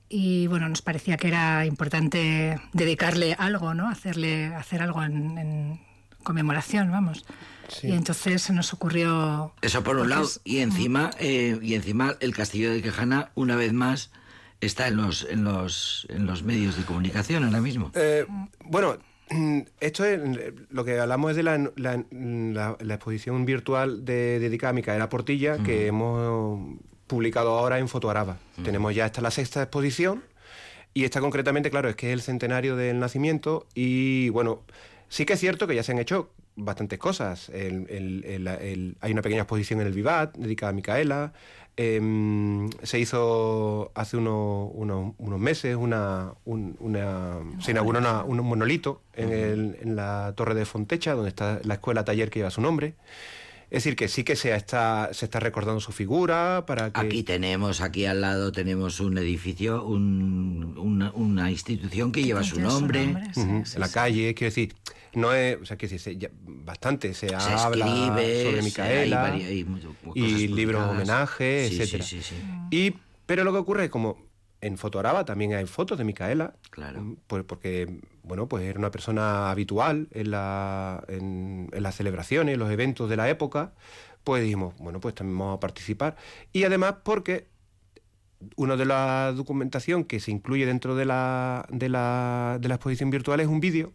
[0.10, 3.90] y bueno, nos parecía que era importante dedicarle algo, ¿no?
[3.90, 5.80] Hacerle, hacer algo en, en
[6.22, 7.26] conmemoración, vamos.
[7.68, 7.88] Sí.
[7.88, 9.54] Y entonces se nos ocurrió...
[9.62, 10.28] Eso por un lado.
[10.44, 14.12] Y encima, eh, y encima el castillo de Quejana, una vez más,
[14.62, 17.92] está en los, en los, en los medios de comunicación ahora mismo.
[17.96, 18.26] Eh,
[18.64, 18.98] bueno,
[19.80, 20.20] esto es
[20.70, 25.10] lo que hablamos es de la, la- la- la exposición virtual de, dedicada a Micaela
[25.10, 26.60] Portilla que hemos
[27.08, 28.38] publicado ahora en Fotoaraba.
[28.64, 30.24] Tenemos ya esta la sexta exposición
[30.94, 34.64] y esta concretamente, claro, es que es el centenario del nacimiento y bueno,
[35.10, 37.50] sí que es cierto que ya se han hecho bastantes cosas.
[37.50, 41.34] El- el- el- el- hay una pequeña exposición en el Vivat dedicada a Micaela.
[41.80, 48.40] Em, se hizo hace unos, unos- unos meses una, un- una- se inauguró una- un
[48.40, 52.50] monolito en, el- en la torre de Fontecha, donde está la escuela taller que lleva
[52.50, 52.96] su nombre.
[53.70, 57.00] Es decir, que sí que se está, se está recordando su figura para que...
[57.02, 62.60] Aquí tenemos, aquí al lado tenemos un edificio, un- una, una institución que lleva su
[62.60, 63.14] nombre.
[63.36, 63.94] sí, sí, la sí.
[63.94, 64.74] calle, quiero decir,
[65.18, 69.26] no es, o sea, quiero decir, se- ya- bastante se, Se habla escribe, sobre Micaela
[69.26, 69.66] hay hay
[70.16, 72.04] y libros homenaje, Sí, etcétera.
[72.04, 72.44] Sí, sí, sí.
[72.72, 72.94] Y
[73.26, 74.26] pero lo que ocurre es como
[74.62, 77.16] en Fotoraba también hay fotos de Micaela, Claro.
[77.28, 82.72] pues porque bueno, pues era una persona habitual en, la, en, en las celebraciones, los
[82.72, 83.74] eventos de la época,
[84.24, 86.16] pues dijimos, bueno, pues también vamos a participar
[86.54, 87.48] y además porque
[88.56, 93.10] una de la documentación que se incluye dentro de la, de la, de la exposición
[93.10, 93.94] virtual es un vídeo.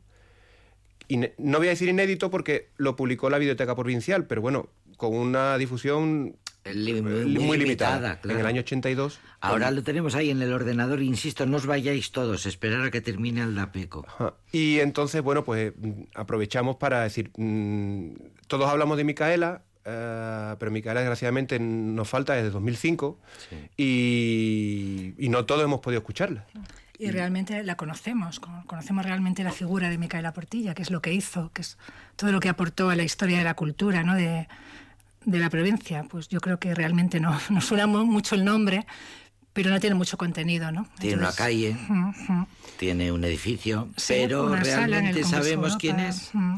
[1.38, 5.58] No voy a decir inédito porque lo publicó la Biblioteca Provincial, pero bueno, con una
[5.58, 8.38] difusión Li- eh, muy, limitada, En claro.
[8.40, 9.18] el año 82.
[9.40, 12.90] Ahora con- lo tenemos ahí en el ordenador, insisto, no os vayáis todos, esperar a
[12.92, 14.04] que termine el DAPECO.
[14.06, 14.34] Ajá.
[14.52, 18.10] Y entonces, bueno, pues mm, aprovechamos para decir, mm,
[18.46, 23.18] todos hablamos de Micaela, eh, pero Micaela desgraciadamente nos falta desde 2005
[23.76, 26.46] y, y no todos hemos podido escucharla.
[27.02, 31.02] Y realmente la conocemos, con- conocemos realmente la figura de Micaela Portilla, que es lo
[31.02, 31.76] que hizo, que es
[32.16, 34.14] todo lo que aportó a la historia de la cultura ¿no?
[34.14, 34.46] de,
[35.24, 36.04] de la provincia.
[36.08, 38.86] Pues yo creo que realmente no, no suena mu- mucho el nombre,
[39.52, 40.70] pero no tiene mucho contenido.
[40.70, 40.86] ¿no?
[41.00, 41.76] Tiene una calle,
[42.78, 45.78] tiene un edificio, Sí, pero realmente sabemos Europa.
[45.78, 46.30] quién es.
[46.32, 46.56] Mm.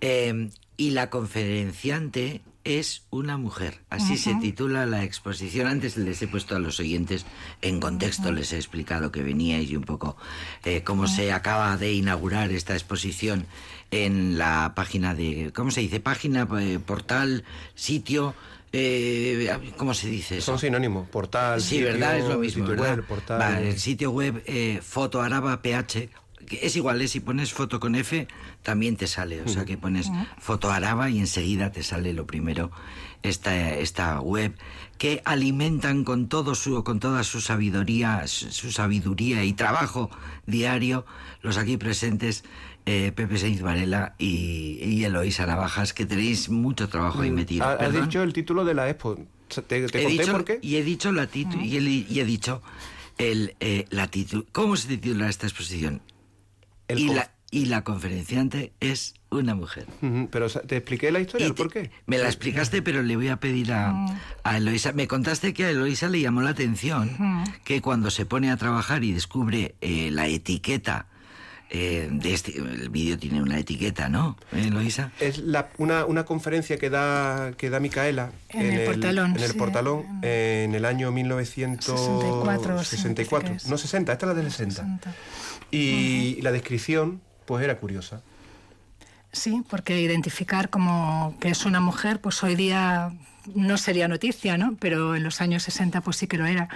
[0.00, 3.80] Eh, y la conferenciante es una mujer.
[3.90, 5.66] Así se titula la exposición.
[5.66, 7.26] Antes les he puesto a los oyentes
[7.62, 10.16] en contexto, les he explicado que veníais y un poco
[10.64, 13.46] eh, cómo se acaba de inaugurar esta exposición
[13.90, 16.00] en la página de, ¿cómo se dice?
[16.00, 17.44] Página, eh, portal,
[17.74, 18.34] sitio.
[18.72, 20.46] eh, ¿Cómo se dice eso?
[20.52, 22.18] Son sinónimos, portal, Sí, sitio, ¿verdad?
[22.18, 22.96] Es lo mismo, sitio ¿verdad?
[22.96, 23.38] web, portal.
[23.38, 26.10] Vale, el sitio web eh, Fotoaraba PH, que
[26.62, 27.08] es igual, ¿eh?
[27.08, 28.28] si pones foto con F,
[28.62, 29.42] también te sale.
[29.42, 32.70] O sea que pones foto araba y enseguida te sale lo primero
[33.22, 34.54] esta, esta web
[34.98, 40.10] que alimentan con todo su con toda su sabiduría su sabiduría y trabajo
[40.46, 41.04] diario
[41.42, 42.44] los aquí presentes
[42.86, 47.72] eh, Pepe Sainz Varela y, y Eloísa Navajas que tenéis mucho trabajo ahí metido Ha-
[47.72, 48.02] Has ¿Perdón?
[48.08, 49.16] dicho el título de la expo.
[49.48, 50.58] ¿Te, te he conté dicho, por qué?
[50.62, 52.60] y he dicho la titu- y, he, y he dicho
[53.18, 56.02] el eh, la titu- cómo se titula esta exposición
[56.88, 59.86] El y la y la conferenciante es una mujer
[60.32, 61.90] Pero te expliqué la historia, Y el te- por qué.
[62.06, 63.94] Me la explicaste, pero le voy a pedir a,
[64.42, 64.92] a Eloisa.
[64.92, 67.16] Me contaste que a Eloisa le llamó la atención
[67.64, 71.06] que cuando se pone a trabajar y descubre eh, la etiqueta
[71.70, 72.56] eh, de este.
[72.56, 75.10] El vídeo tiene una etiqueta, ¿no, Eloisa?
[75.20, 79.50] Es la- una, una conferencia que da, que da Micaela En el Portalón, en el
[79.52, 82.84] sí, portalón en el año 64, 1964.
[82.84, 83.66] sí, me parece que es.
[83.68, 84.74] no 60, esta es la del 60.
[84.82, 85.14] 60.
[85.70, 88.22] Y la descripción, pues era curiosa.
[89.32, 93.12] Sí, porque identificar como que es una mujer, pues hoy día
[93.54, 94.76] no sería noticia, ¿no?
[94.78, 96.68] Pero en los años 60 pues sí que lo era.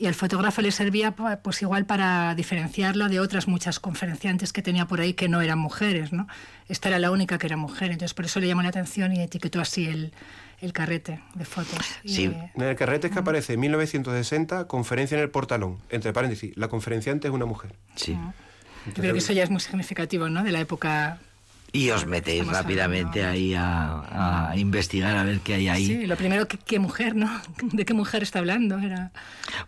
[0.00, 4.86] Y al fotógrafo le servía pues igual para diferenciarla de otras muchas conferenciantes que tenía
[4.86, 6.26] por ahí que no eran mujeres, ¿no?
[6.68, 9.20] Esta era la única que era mujer, entonces por eso le llamó la atención y
[9.20, 10.14] etiquetó así el,
[10.62, 11.84] el carrete de fotos.
[12.06, 12.34] Sí.
[12.54, 15.80] En el carrete es que aparece en 1960, conferencia en el portalón.
[15.90, 17.74] Entre paréntesis, la conferenciante es una mujer.
[17.94, 18.16] Sí.
[18.86, 20.42] yo creo que eso ya es muy significativo, ¿no?
[20.42, 21.18] De la época
[21.72, 25.86] Y os metéis Estamos rápidamente hablando- ahí a, a investigar a ver qué hay ahí.
[25.86, 27.30] Sí, lo primero, ¿qué, qué mujer, no?
[27.62, 28.78] ¿De qué mujer está hablando?
[28.78, 29.12] Era...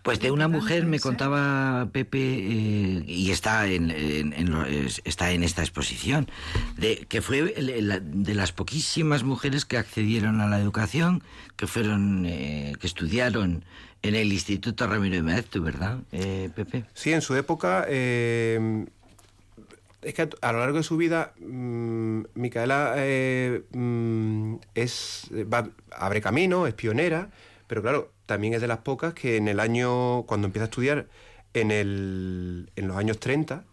[0.03, 5.01] Pues de una mujer me contaba Pepe eh, y está en, en- en lo- es-
[5.05, 6.29] está en esta exposición
[6.77, 11.23] de que fue de las poquísimas mujeres que accedieron a la educación
[11.57, 13.65] que fueron eh, que estudiaron
[14.03, 16.85] en el Instituto Ramiro de Maeztu, ¿verdad, eh, Pepe?
[16.95, 18.85] Sí, en su época, eh,
[20.03, 26.21] es que a, lo largo de su vida, mm, Micaela eh, mm, es, va- abre
[26.21, 27.31] camino, es pionera,
[27.67, 31.07] pero claro, también es de las pocas que en el año, cuando empieza a estudiar,
[31.55, 33.65] en, el, en los años 30,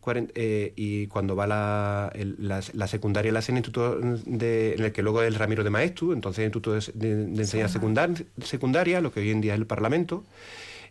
[0.00, 3.98] cuaren- eh, y cuando va la, el- la, la secundaria la hace en el instituto
[4.00, 7.26] de, en el que luego es el Ramiro de Maeztu, entonces el instituto de, de-
[7.26, 10.24] de enseñanza secundar- secundaria, lo que hoy en día es el Parlamento,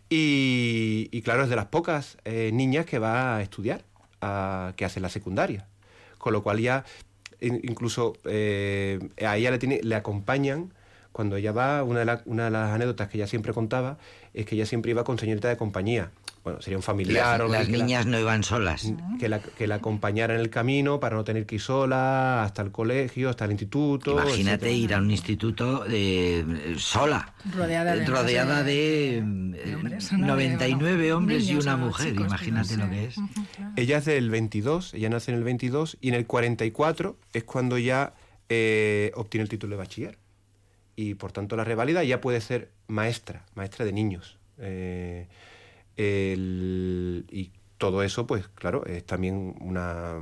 [0.08, 3.82] y, y claro, es de las pocas eh, niñas que va a estudiar,
[4.22, 5.66] a- que hace la secundaria.
[6.18, 6.84] Con lo cual ya,
[7.40, 10.72] in- incluso eh, a ella le, acompañan,
[11.12, 13.98] cuando ella va, una de, una de las anécdotas que ella siempre contaba,
[14.32, 16.10] es que ella siempre iba con señorita de compañía.
[16.44, 18.92] Bueno, sería un familiar Las, o las que la- niñas no iban solas.
[19.20, 22.62] que la, que la acompañara en el camino para no tener que ir sola hasta
[22.62, 24.10] el colegio, hasta el instituto.
[24.12, 24.72] Imagínate etcétera.
[24.72, 30.18] ir a un instituto eh, sola, Rodeada de- eh, rodeada de, de eh, hombres, ¿no?
[30.18, 32.08] De, 99 bueno, hombres y una mujer.
[32.10, 33.14] chicos, Imagínate no lo que es.
[33.14, 33.72] Claro.
[33.76, 37.78] Ella es del 22, ella nace en el 22 y en el 44 es cuando
[37.78, 38.14] ya
[38.48, 40.18] eh, obtiene el título de bachiller.
[40.96, 44.38] Y por tanto la revalida ya puede ser maestra, maestra de niños.
[44.58, 45.28] Eh,
[45.96, 50.18] el- y todo eso, pues claro, es también una,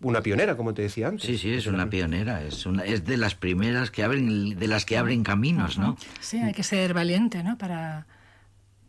[0.00, 1.24] una pionera, como te decía antes.
[1.26, 4.84] Sí, sí, es una pionera, es, una, es de las primeras que abren, de las
[4.84, 5.96] que abren caminos, ¿no?
[6.20, 7.56] Sí, hay que ser valiente, ¿no?
[7.56, 8.06] Para,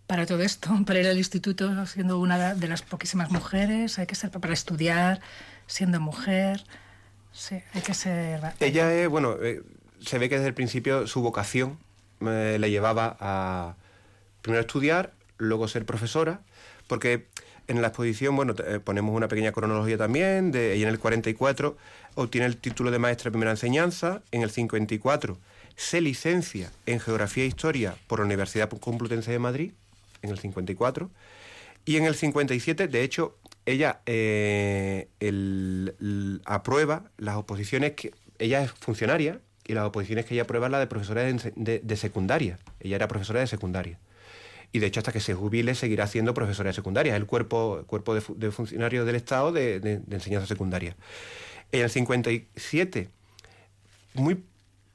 [0.08, 4.16] para todo esto, para ir al instituto siendo una de las poquísimas mujeres, hay que
[4.16, 5.20] ser para estudiar
[5.68, 6.64] siendo mujer,
[7.32, 8.41] sí, hay que ser...
[8.60, 9.62] Ella es, bueno, eh,
[10.00, 11.78] se ve que desde el principio su vocación
[12.22, 13.76] eh, le llevaba a
[14.41, 16.42] primero estudiar, luego ser profesora,
[16.88, 17.28] porque
[17.68, 21.78] en la exposición, bueno, eh, ponemos una pequeña cronología también, de ella en el 44
[22.16, 25.38] obtiene el título de maestra de primera enseñanza, en el 54
[25.76, 29.72] se licencia en Geografía e Historia por la Universidad Complutense de Madrid,
[30.24, 31.10] en el 54,
[31.86, 35.08] y en el 57, de hecho, ella eh,
[36.46, 38.12] aprueba las oposiciones que...
[38.40, 42.60] Ella es funcionaria y las oposiciones que ella aprueba es la de profesora de secundaria.
[42.80, 44.00] Ella era profesora de secundaria.
[44.72, 47.13] Y de hecho, hasta que se jubile, seguirá siendo profesora de secundaria.
[47.13, 50.95] Es el cuerpo, cuerpo de, fu- de funcionarios del Estado de, de- de enseñanza secundaria.
[51.72, 53.09] En el 57,
[54.13, 54.43] muy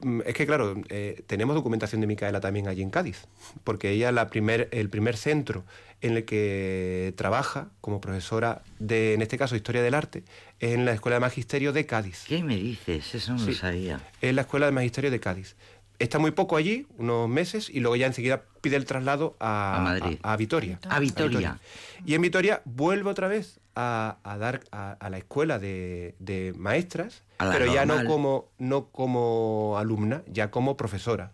[0.01, 3.25] mm, es que claro, eh, tenemos documentación de Micaela también allí en Cádiz,
[3.65, 5.65] porque ella la primer, el primer centro
[6.01, 10.25] en el que trabaja como profesora de, en este caso, Historia del Arte,
[10.59, 12.25] es en la Escuela de Magisterio de Cádiz.
[12.27, 13.15] ¿Qué me dices?
[13.15, 13.55] Eso no lo Sí.
[13.55, 14.01] sabía.
[14.21, 15.55] Es la Escuela de Magisterio de Cádiz.
[15.99, 19.81] Está muy poco allí, unos meses, y luego ya enseguida pide el traslado a, A
[19.81, 20.19] Madrid.
[20.23, 20.79] a- a Vitoria.
[20.89, 21.61] A Vitoria.
[22.05, 27.23] Y en Vitoria vuelve otra vez a, dar a, la escuela de, de maestras,
[27.53, 31.33] pero ya no como, no como alumna, ya como profesora.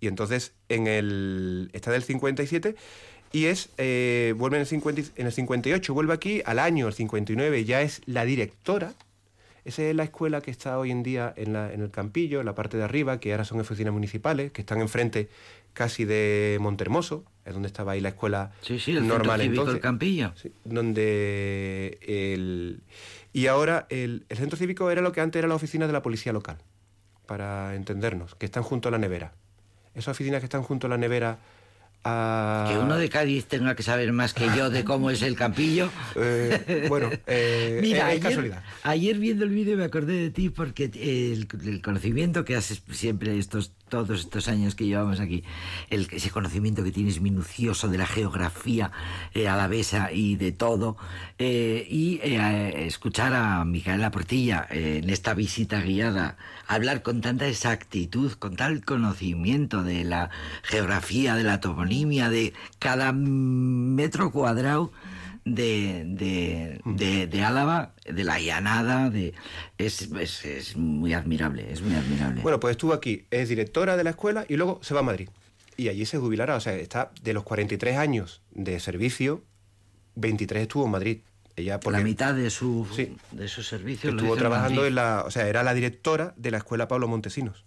[0.00, 1.70] Y entonces, en el.
[1.72, 2.74] Está del 57,
[3.32, 6.86] Y es, eh, vuelve en el, 50 y- en el 58, vuelve aquí, al año,
[6.88, 8.92] el 59, ya es la directora.
[9.64, 12.46] Esa es la escuela que está hoy en día en, la- en el Campillo, en
[12.46, 15.28] la parte de arriba, que ahora son oficinas municipales, que están enfrente
[15.72, 19.52] casi de Montermoso, es donde estaba ahí la escuela Sí, sí, el normal centro cívico
[19.62, 19.74] entonces.
[19.76, 20.32] El Campillo.
[20.36, 22.80] Sí, donde el...
[23.32, 26.02] Y ahora el, el centro cívico era lo que antes era la oficina de la
[26.02, 26.58] policía local,
[27.26, 29.32] para entendernos, que están junto a la nevera.
[29.94, 31.38] Esas oficinas que están junto a la nevera...
[32.04, 35.36] a- Que uno de Cádiz tenga que saber más que yo de cómo es el
[35.36, 35.90] Campillo.
[36.16, 38.62] Eh, bueno, eh, Mira, es, es ayer, casualidad.
[38.82, 43.38] ayer viendo el vídeo me acordé de ti porque el, el conocimiento que haces siempre
[43.38, 45.44] estos todos estos años que llevamos aquí,
[45.90, 48.90] el, ese conocimiento que tienes minucioso de la geografía
[49.34, 50.96] eh, alavesa y de todo,
[51.38, 57.46] eh, y eh, escuchar a Micaela Portilla eh, en esta visita guiada, hablar con tanta
[57.46, 60.30] exactitud, con tal conocimiento de la
[60.62, 61.91] geografía, de la toponimia,
[62.30, 64.92] de cada metro cuadrado
[65.44, 69.34] de, de, de, de Álava, de la llanada, de,
[69.78, 72.42] es, es, es muy admirable, es muy admirable.
[72.42, 75.28] Bueno, pues estuvo aquí, es directora de la escuela y luego se va a Madrid.
[75.76, 79.42] Y allí se jubilará, o sea, está de los 43 años de servicio,
[80.14, 81.18] 23 estuvo en Madrid.
[81.56, 83.16] Ella porque la mitad de su, Sí.
[83.32, 86.88] de su servicio estuvo trabajando en la, o sea, era la directora de la escuela
[86.88, 87.64] Pablo Montesinos.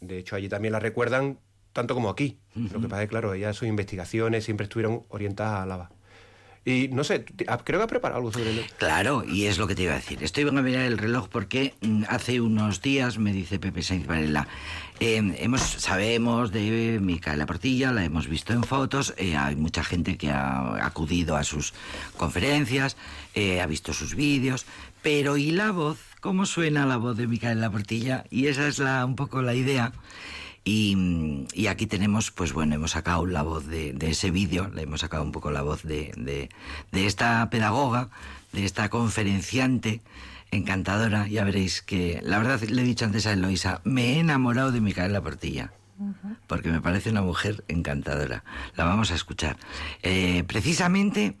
[0.00, 1.38] De hecho, allí también la recuerdan
[1.72, 2.38] tanto como aquí.
[2.54, 5.90] Lo que pasa es que, claro, ella sus investigaciones siempre estuvieron orientadas a Álava.
[6.64, 8.64] Y no sé, ah, creo que ha preparado algo sobre el...
[8.78, 10.22] Claro, y es lo que te iba a decir.
[10.22, 14.46] Estoy a mirar el reloj porque mm, hace unos días me dice Pepe Sainz Varela,
[15.00, 20.16] eh, hemos, sabemos de Micaela Portilla, la hemos visto en fotos, eh, hay mucha gente
[20.16, 21.74] que ha acudido a sus
[22.16, 22.96] conferencias,
[23.34, 24.64] eh, ha visto sus vídeos,
[25.02, 25.98] pero ¿y la voz?
[26.20, 28.24] ¿Cómo suena la voz de Micaela Portilla?
[28.30, 29.92] Y esa es la, un poco la idea.
[30.64, 34.82] Y, y aquí tenemos, pues bueno, hemos sacado la voz de, de ese vídeo, le
[34.82, 36.48] hemos sacado un poco la voz de, de-
[36.92, 38.10] de esta pedagoga,
[38.52, 40.00] de esta conferenciante
[40.52, 41.26] encantadora.
[41.26, 44.80] Ya veréis que, la verdad, le he dicho antes a Eloisa, me he enamorado de
[44.80, 45.72] Micaela Portilla.
[46.48, 48.42] Porque me parece una mujer encantadora.
[48.76, 49.56] La vamos a escuchar.
[50.02, 51.36] Eh, precisamente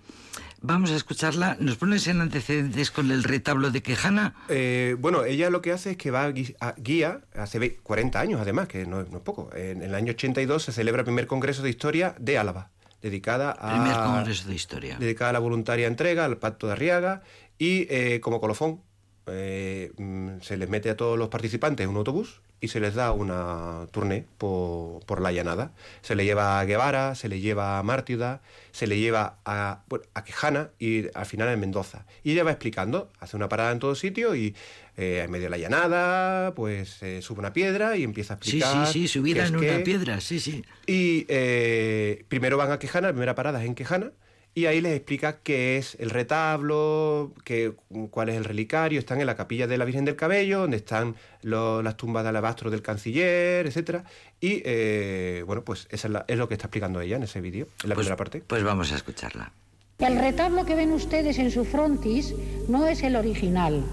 [0.62, 1.56] vamos a escucharla.
[1.60, 4.34] ¿Nos pones en antecedentes con el retablo de Quejana?
[4.48, 8.40] Eh, bueno, ella lo que hace es que va a guía, hace ve- 40 años
[8.40, 9.50] además, que no, es- no es poco.
[9.54, 12.70] En el año 82 se celebra el primer Congreso de Historia de Álava,
[13.02, 13.72] dedicada a...
[13.82, 14.96] Primer Congreso de Historia.
[14.98, 17.22] dedicada a la voluntaria entrega, al Pacto de Arriaga,
[17.58, 18.80] y eh, como colofón
[19.26, 23.12] eh, mm, se les mete a todos los participantes un autobús y se les da
[23.12, 25.72] una tournée por, por la llanada.
[26.00, 28.40] Se le lleva a Guevara, se le lleva a Mártida,
[28.70, 32.06] se le lleva a, bueno, a Quejana y al final en Mendoza.
[32.22, 34.54] Y ella va explicando, hace una parada en todo sitio y
[34.96, 38.58] eh, en medio de la llanada, pues eh, sube una piedra y empieza a Sí,
[38.58, 38.86] explicar.
[38.86, 39.78] sí, sí, qué subida en una qué.
[39.80, 40.64] piedra, sí, sí.
[40.86, 44.12] Y eh, primero van a Quejana, la primera parada es en Quejana,
[44.54, 47.72] y ahí les explica qué es el retablo, qué,
[48.10, 48.98] cuál es el relicario.
[48.98, 52.28] Están en la capilla de la Virgen del Cabello, donde están lo- las tumbas de
[52.30, 54.04] alabastro del canciller, etcétera.
[54.40, 57.40] Y eh, bueno, pues eso es, la- es lo que está explicando ella en ese
[57.40, 58.42] vídeo, en la Pues, primera parte.
[58.46, 59.52] pues vamos a escucharla.
[59.98, 62.34] El retablo que ven ustedes en su frontis
[62.68, 63.84] no es el original.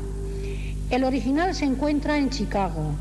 [0.90, 2.96] El original se encuentra en Chicago.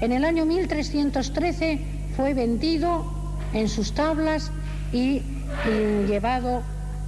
[0.00, 1.78] En el año 1313
[2.16, 3.04] fue vendido
[3.52, 4.50] en sus tablas
[4.92, 5.20] y,
[5.66, 6.62] y llevado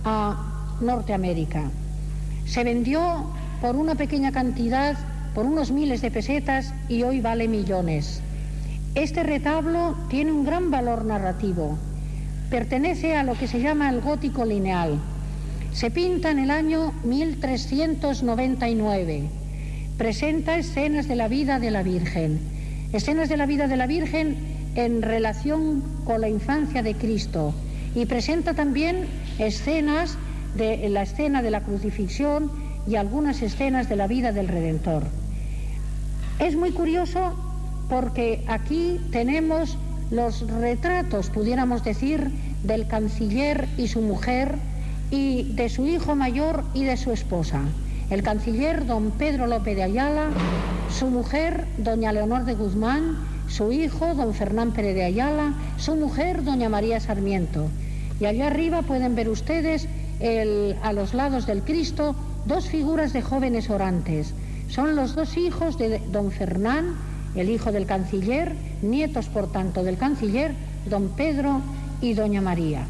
[0.06, 0.38] a
[0.80, 1.70] Norteamérica.
[2.46, 3.26] Se vendió
[3.60, 4.96] por una pequeña cantidad,
[5.34, 8.22] por unos miles de pesetas y hoy vale millones.
[8.94, 11.76] Este retablo tiene un gran valor narrativo.
[12.50, 15.00] Pertenece a lo que se llama el gótico lineal.
[15.72, 19.24] Se pinta en el año 1399.
[19.98, 22.38] Presenta escenas de la vida de la Virgen.
[22.92, 24.36] Escenas de la vida de la Virgen
[24.76, 27.52] en relación con la infancia de Cristo.
[27.96, 29.06] Y presenta también
[29.38, 30.18] escenas
[30.54, 32.52] de la escena de la crucifixión
[32.86, 35.04] y algunas escenas de la vida del Redentor.
[36.38, 37.32] Es muy curioso
[37.88, 39.78] porque aquí tenemos
[40.10, 42.30] los retratos, pudiéramos decir,
[42.64, 44.56] del canciller y su mujer
[45.10, 47.62] y de su hijo mayor y de su esposa.
[48.10, 50.28] El canciller don Pedro López de Ayala,
[50.90, 53.16] su mujer doña Leonor de Guzmán,
[53.48, 57.70] su hijo don Fernán Pérez de Ayala, su mujer doña María Sarmiento.
[58.20, 59.88] Y allá arriba pueden ver ustedes
[60.82, 62.14] a los lados del Cristo
[62.46, 64.32] dos figuras de jóvenes orantes.
[64.68, 66.94] Son los dos hijos de don Fernán,
[67.34, 70.54] el hijo del canciller, nietos por tanto del canciller,
[70.88, 71.60] don Pedro
[72.00, 72.86] y doña María.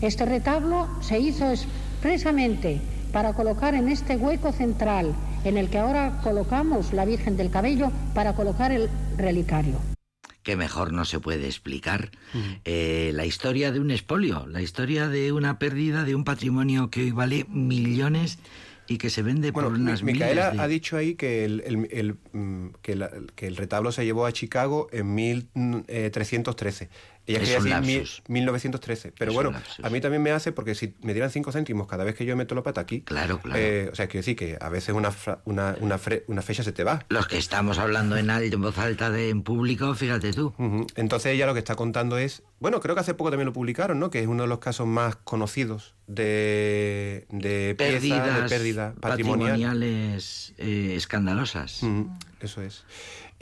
[0.00, 2.80] Este retablo se hizo expresamente
[3.12, 7.90] para colocar en este hueco central en el que ahora colocamos la Virgen del Cabello
[8.14, 9.89] para colocar el relicario.
[10.42, 12.10] Que mejor no se puede explicar.
[12.64, 17.00] Eh, la historia de un expolio, la historia de una pérdida de un patrimonio que
[17.02, 18.38] hoy vale millones
[18.88, 21.60] y que se vende Bueno, por unas Micaela miles de- ha dicho ahí que el,
[21.64, 26.88] el- el, mm, que, la- que el retablo se llevó a Chicago en 1313.
[27.26, 28.22] Ella Es quería decir lapsus.
[28.28, 29.12] 1913.
[29.16, 29.52] Pero Es bueno,
[29.82, 32.34] a mí también me hace porque si me dieran 5 céntimos cada vez que yo
[32.36, 33.02] meto la pata aquí.
[33.02, 33.60] Claro, claro.
[33.60, 35.12] eh, o sea, quiero decir que a veces una,
[35.44, 37.04] una, una, fre- una fecha se te va.
[37.08, 40.54] Los que estamos hablando en, alto, en voz alta de, en público, fíjate tú.
[40.96, 43.98] Entonces ella lo que está contando es, bueno, creo que hace poco también lo publicaron,
[44.00, 44.10] ¿no?
[44.10, 49.50] Que es uno de los casos más conocidos de, de pieza, Pérdidas de pérdida patrimonial.
[49.50, 51.82] patrimoniales eh, escandalosas.
[52.40, 52.84] Eso es.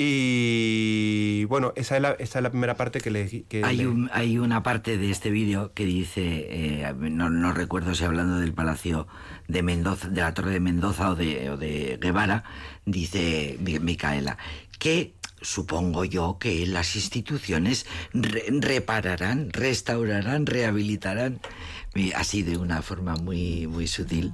[0.01, 3.45] Y bueno, esa es la, esa es la primera parte que le...
[3.49, 7.53] que Hay, le- un- hay una parte de este vídeo que dice, eh, no, no
[7.53, 9.09] recuerdo si hablando del Palacio
[9.49, 12.45] de Mendoza, de la Torre de Mendoza o de, o de Guevara,
[12.87, 14.39] dice Mi- Micaela,
[14.79, 21.41] que supongo yo que las instituciones re- repararán, restaurarán, rehabilitarán,
[22.15, 24.33] así de una forma muy, muy sutil.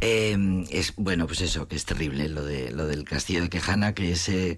[0.00, 3.94] Eh, es bueno, pues eso, que es terrible lo de lo del castillo de Quejana,
[3.94, 4.56] que ese eh,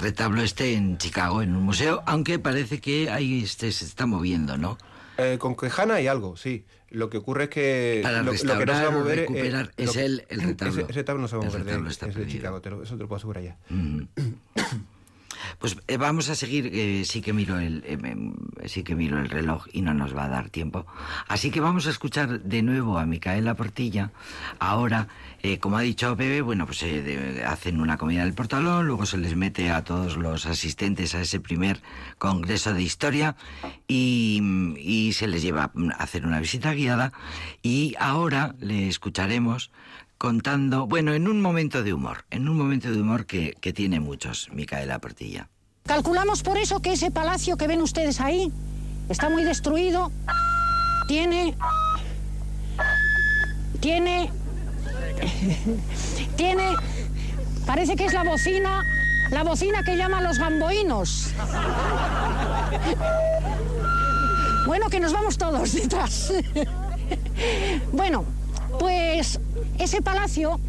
[0.00, 4.56] retablo esté en Chicago, en un museo, aunque parece que ahí este se está moviendo,
[4.56, 4.78] ¿no?
[5.18, 6.64] Eh, con Quejana hay algo, sí.
[6.90, 9.28] Lo que ocurre es que Para lo, lo que no se va a mover es-
[9.28, 10.72] recuperar, es el- el retablo.
[10.74, 12.26] Ese, ese retablo no se va a mover de, está es de.
[12.28, 13.56] Chicago, te lo- eso te lo puedo asegurar ya.
[13.68, 14.02] Mm.
[15.58, 19.28] Pues eh, vamos a seguir, eh, sí que miro el eh, sí que miro el
[19.28, 20.86] reloj y no nos va a dar tiempo.
[21.28, 24.10] Así que vamos a escuchar de nuevo a Micaela Portilla.
[24.58, 25.08] Ahora,
[25.60, 26.84] como ha dicho Pepe, bueno, pues
[27.46, 31.40] hacen una comida del portalón, luego se les mete a todos los asistentes a ese
[31.40, 31.82] primer
[32.18, 33.36] congreso de historia
[33.86, 37.12] y se les lleva a hacer una visita guiada
[37.62, 39.70] y ahora le escucharemos
[40.18, 44.00] contando, bueno, en un momento de humor, en un momento de humor que, que tiene
[44.00, 45.48] muchos, Micaela Portilla.
[45.84, 48.50] Calculamos por eso que ese palacio que ven ustedes ahí
[49.08, 50.10] está muy destruido.
[51.08, 51.54] Tiene.
[53.80, 54.30] Tiene.
[56.36, 56.72] Tiene.
[57.66, 58.82] Parece que es la bocina.
[59.30, 61.32] La bocina que llaman los gamboínos.
[64.66, 66.32] Bueno, que nos vamos todos detrás.
[67.92, 68.24] Bueno,
[68.78, 69.40] pues
[69.78, 70.60] ese palacio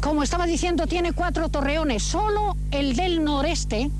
[0.00, 2.02] como estaba diciendo, tiene cuatro torreones.
[2.02, 3.90] Solo el del noreste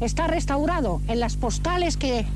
[0.00, 2.26] está restaurado en las postales que...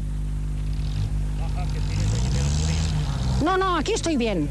[3.44, 4.48] No, no, aquí estoy bien.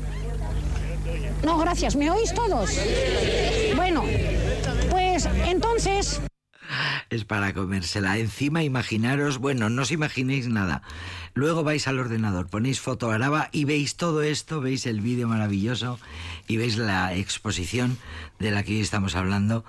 [1.44, 1.96] No, gracias.
[1.96, 2.70] ¿Me oís todos?
[3.76, 4.04] Bueno,
[4.91, 6.22] pues entonces...
[7.14, 8.18] Es para comérsela.
[8.18, 10.82] Encima, imaginaros, bueno, no os imaginéis nada.
[11.36, 15.99] Luego vais al ordenador, ponéis foto araba y veis todo esto, veis el vídeo maravilloso
[16.47, 17.99] y veis la exposición
[18.39, 19.64] de la que hoy estamos hablando.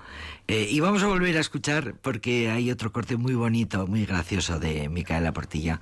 [0.47, 4.59] Eh, y vamos a volver a escuchar porque hay otro corte muy bonito, muy gracioso
[4.59, 5.81] de Micaela Portilla.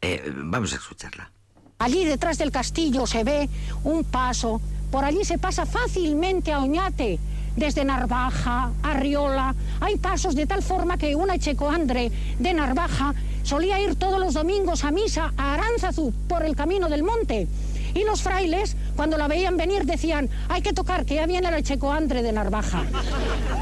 [0.00, 1.30] Eh, vamos a escucharla.
[1.78, 3.48] Allí detrás del castillo se ve
[3.84, 4.60] un paso.
[4.90, 7.20] Por allí se pasa fácilmente a Oñate.
[7.56, 13.94] Desde Narvaja, Arriola, hay pasos de tal forma que una checoandre de Narvaja solía ir
[13.94, 17.46] todos los domingos a misa a Aránzazu por el camino del monte.
[17.94, 21.62] Y los frailes, cuando la veían venir, decían, hay que tocar, que ya viene la
[21.62, 22.82] checoandre de Narvaja.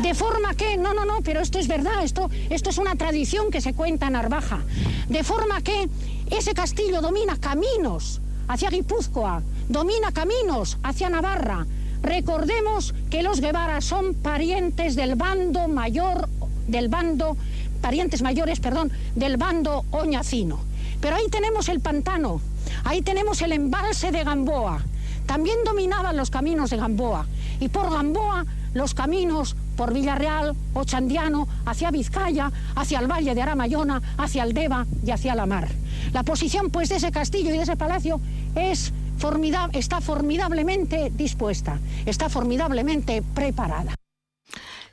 [0.00, 3.50] De forma que, no, no, no, pero esto es verdad, esto, esto es una tradición
[3.50, 4.60] que se cuenta en Narvaja.
[5.08, 5.86] De forma que
[6.30, 11.66] ese castillo domina caminos hacia Guipúzcoa, domina caminos hacia Navarra.
[12.02, 16.28] Recordemos que los Guevara son parientes del bando mayor,
[16.66, 17.36] del bando,
[17.80, 20.58] parientes mayores, perdón, del bando oñacino.
[21.00, 22.40] Pero ahí tenemos el pantano,
[22.84, 24.82] ahí tenemos el embalse de Gamboa.
[25.26, 27.26] También dominaban los caminos de Gamboa.
[27.60, 28.44] Y por Gamboa,
[28.74, 34.86] los caminos por Villarreal, Ochandiano, hacia Vizcaya, hacia el Valle de Aramayona, hacia el Deva
[35.04, 35.68] y hacia la mar.
[36.12, 38.20] La posición, pues, de ese castillo y de ese palacio
[38.54, 38.92] es
[39.26, 43.94] formida- está formidablemente dispuesta, está formidablemente preparada.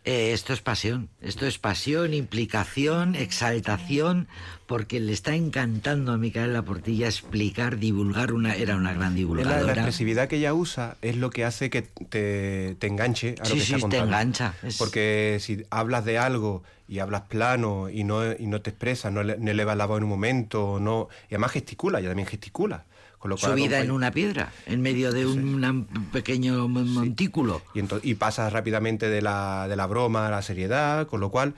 [0.06, 4.28] Eh, esto es pasión, esto es pasión, implicación, exaltación,
[4.66, 9.10] porque le está encantando a Micaela Portilla explicar, divulgar una, era una gran Es la,
[9.12, 9.74] la divulgadora.
[9.74, 13.60] expresividad que ella usa es lo que hace que te, te enganche a lo Sí,
[13.60, 18.04] que sí, está te engancha, es- Porque si hablas de algo y hablas plano y
[18.06, 21.10] no, y no te expresas, no, le- no elevas la voz en un momento, no,
[21.30, 22.86] y además gesticula, ella también gesticula.
[23.20, 27.62] Con lo cual Subida en una piedra, en medio de un pequeño mon- montículo.
[27.76, 31.54] y, y pasas rápidamente de la, de la broma a la seriedad, con lo cual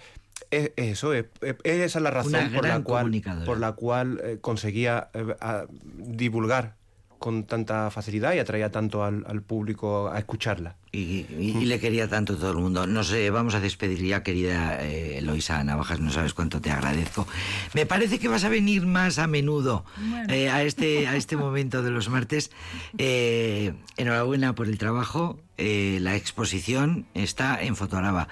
[0.49, 4.39] es, es eso, es, es- esa es la razón por la cual, por la cual
[4.41, 5.35] conseguía eh,
[5.97, 6.75] divulgar
[7.21, 10.75] con tanta facilidad y atraía tanto al, al público a escucharla.
[10.91, 10.99] Y,
[11.29, 12.87] y- y le quería tanto todo el mundo.
[12.87, 17.27] No sé, vamos a despedir ya, querida eh, Eloisa Navajas, no sabes cuánto te agradezco.
[17.75, 19.85] Me parece que vas a venir más a menudo
[20.29, 22.51] eh, a, este, a este momento de los martes.
[22.97, 25.39] Eh, enhorabuena por el trabajo.
[25.57, 28.27] Eh, la exposición está en Fotoraba.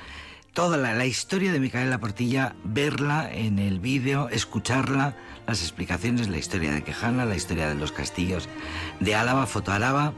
[0.60, 5.16] Toda la, la historia de Micaela Portilla, verla en el vídeo, escucharla,
[5.48, 8.50] las explicaciones, la historia de Quejana, la historia de los castillos
[9.00, 10.12] de Álava, Fotoálava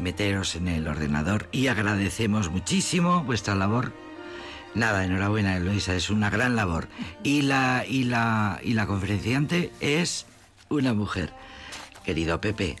[0.00, 3.92] meteros en el ordenador y agradecemos muchísimo vuestra labor.
[4.74, 6.88] Nada, enhorabuena, Eloisa, es una gran labor.
[7.22, 10.26] Y la, y la, y la conferenciante es
[10.68, 11.32] una mujer.
[12.04, 12.74] Querido Pepe,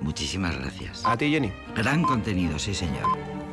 [0.00, 1.02] muchísimas gracias.
[1.04, 1.52] A ti, Jenny.
[1.74, 3.45] Gran contenido, sí señor.